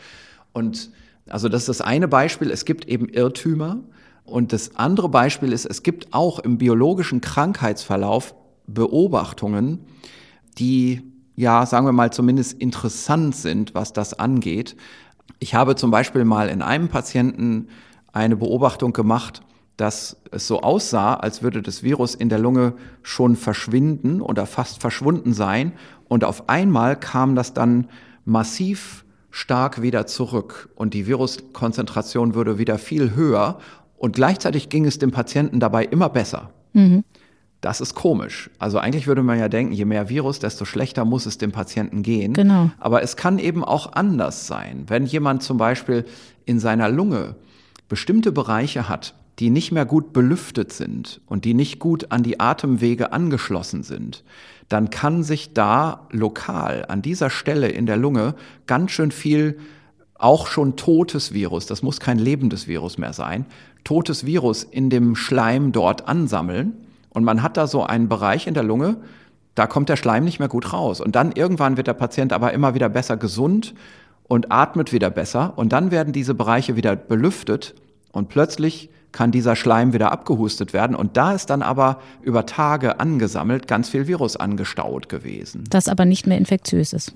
[0.51, 0.89] Und
[1.29, 2.51] also das ist das eine Beispiel.
[2.51, 3.79] Es gibt eben Irrtümer.
[4.23, 8.35] Und das andere Beispiel ist, es gibt auch im biologischen Krankheitsverlauf
[8.67, 9.79] Beobachtungen,
[10.57, 11.01] die,
[11.35, 14.75] ja, sagen wir mal, zumindest interessant sind, was das angeht.
[15.39, 17.67] Ich habe zum Beispiel mal in einem Patienten
[18.13, 19.41] eine Beobachtung gemacht,
[19.77, 24.79] dass es so aussah, als würde das Virus in der Lunge schon verschwinden oder fast
[24.79, 25.73] verschwunden sein.
[26.07, 27.87] Und auf einmal kam das dann
[28.23, 33.59] massiv stark wieder zurück und die Viruskonzentration würde wieder viel höher
[33.97, 36.51] und gleichzeitig ging es dem Patienten dabei immer besser.
[36.73, 37.03] Mhm.
[37.61, 38.49] Das ist komisch.
[38.57, 42.01] Also eigentlich würde man ja denken, je mehr Virus, desto schlechter muss es dem Patienten
[42.01, 42.33] gehen.
[42.33, 42.71] Genau.
[42.79, 44.85] Aber es kann eben auch anders sein.
[44.87, 46.05] Wenn jemand zum Beispiel
[46.45, 47.35] in seiner Lunge
[47.87, 52.39] bestimmte Bereiche hat, die nicht mehr gut belüftet sind und die nicht gut an die
[52.39, 54.23] Atemwege angeschlossen sind,
[54.69, 58.35] dann kann sich da lokal an dieser Stelle in der Lunge
[58.67, 59.57] ganz schön viel
[60.13, 63.47] auch schon totes Virus, das muss kein lebendes Virus mehr sein,
[63.83, 66.73] totes Virus in dem Schleim dort ansammeln.
[67.09, 68.97] Und man hat da so einen Bereich in der Lunge,
[69.55, 71.01] da kommt der Schleim nicht mehr gut raus.
[71.01, 73.73] Und dann irgendwann wird der Patient aber immer wieder besser gesund
[74.23, 75.53] und atmet wieder besser.
[75.55, 77.73] Und dann werden diese Bereiche wieder belüftet
[78.11, 80.95] und plötzlich kann dieser Schleim wieder abgehustet werden.
[80.95, 85.63] Und da ist dann aber über Tage angesammelt ganz viel Virus angestaut gewesen.
[85.69, 87.13] Das aber nicht mehr infektiös ist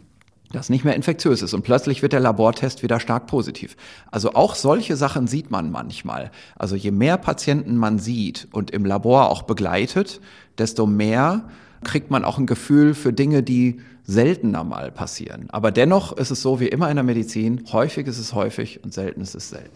[0.56, 3.76] das nicht mehr infektiös ist und plötzlich wird der Labortest wieder stark positiv.
[4.12, 6.32] Also auch solche Sachen sieht man manchmal.
[6.56, 10.22] Also je mehr Patienten man sieht und im Labor auch begleitet,
[10.58, 11.44] desto mehr
[11.86, 15.46] kriegt man auch ein Gefühl für Dinge, die seltener mal passieren.
[15.50, 18.94] Aber dennoch ist es so wie immer in der Medizin, häufig ist es häufig und
[18.94, 19.72] selten ist es selten.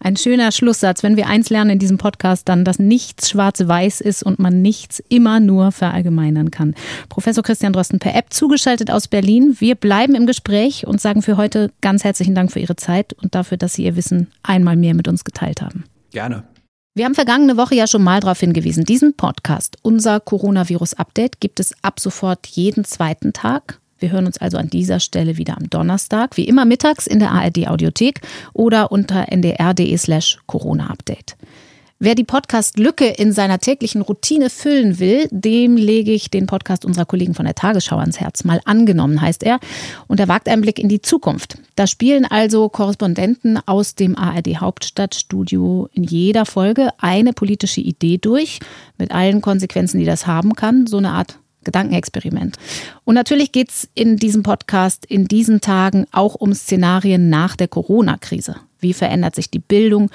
[0.00, 1.02] Ein schöner Schlusssatz.
[1.02, 5.02] Wenn wir eins lernen in diesem Podcast, dann, dass nichts schwarz-weiß ist und man nichts
[5.08, 6.74] immer nur verallgemeinern kann.
[7.08, 9.56] Professor Christian Drosten per App zugeschaltet aus Berlin.
[9.58, 13.34] Wir bleiben im Gespräch und sagen für heute ganz herzlichen Dank für Ihre Zeit und
[13.34, 15.84] dafür, dass Sie Ihr Wissen einmal mehr mit uns geteilt haben.
[16.10, 16.44] Gerne.
[16.94, 21.74] Wir haben vergangene Woche ja schon mal darauf hingewiesen, diesen Podcast, unser Coronavirus-Update, gibt es
[21.80, 23.80] ab sofort jeden zweiten Tag.
[23.98, 27.30] Wir hören uns also an dieser Stelle wieder am Donnerstag, wie immer mittags in der
[27.30, 28.20] ARD-Audiothek
[28.52, 31.38] oder unter ndr.de slash Corona-Update.
[32.04, 37.04] Wer die Podcast-Lücke in seiner täglichen Routine füllen will, dem lege ich den Podcast unserer
[37.04, 38.42] Kollegen von der Tagesschau ans Herz.
[38.42, 39.60] Mal angenommen heißt er.
[40.08, 41.58] Und er wagt einen Blick in die Zukunft.
[41.76, 48.58] Da spielen also Korrespondenten aus dem ARD Hauptstadtstudio in jeder Folge eine politische Idee durch,
[48.98, 50.88] mit allen Konsequenzen, die das haben kann.
[50.88, 52.56] So eine Art Gedankenexperiment.
[53.04, 57.68] Und natürlich geht es in diesem Podcast in diesen Tagen auch um Szenarien nach der
[57.68, 58.56] Corona-Krise.
[58.80, 60.10] Wie verändert sich die Bildung?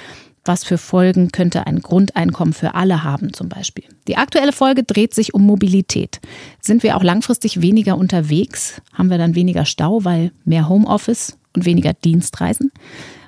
[0.48, 3.84] Was für Folgen könnte ein Grundeinkommen für alle haben zum Beispiel?
[4.08, 6.22] Die aktuelle Folge dreht sich um Mobilität.
[6.62, 8.82] Sind wir auch langfristig weniger unterwegs?
[8.94, 12.72] Haben wir dann weniger Stau, weil mehr Homeoffice und weniger Dienstreisen?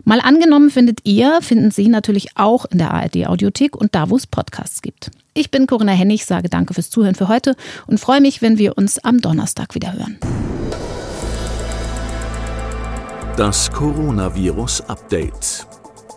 [0.05, 4.15] Mal angenommen findet ihr, finden Sie natürlich auch in der ARD Audiothek und da, wo
[4.15, 5.11] es Podcasts gibt.
[5.33, 7.55] Ich bin Corinna Hennig, sage danke fürs Zuhören für heute
[7.85, 10.17] und freue mich, wenn wir uns am Donnerstag wieder hören.
[13.35, 15.68] Das Coronavirus Update.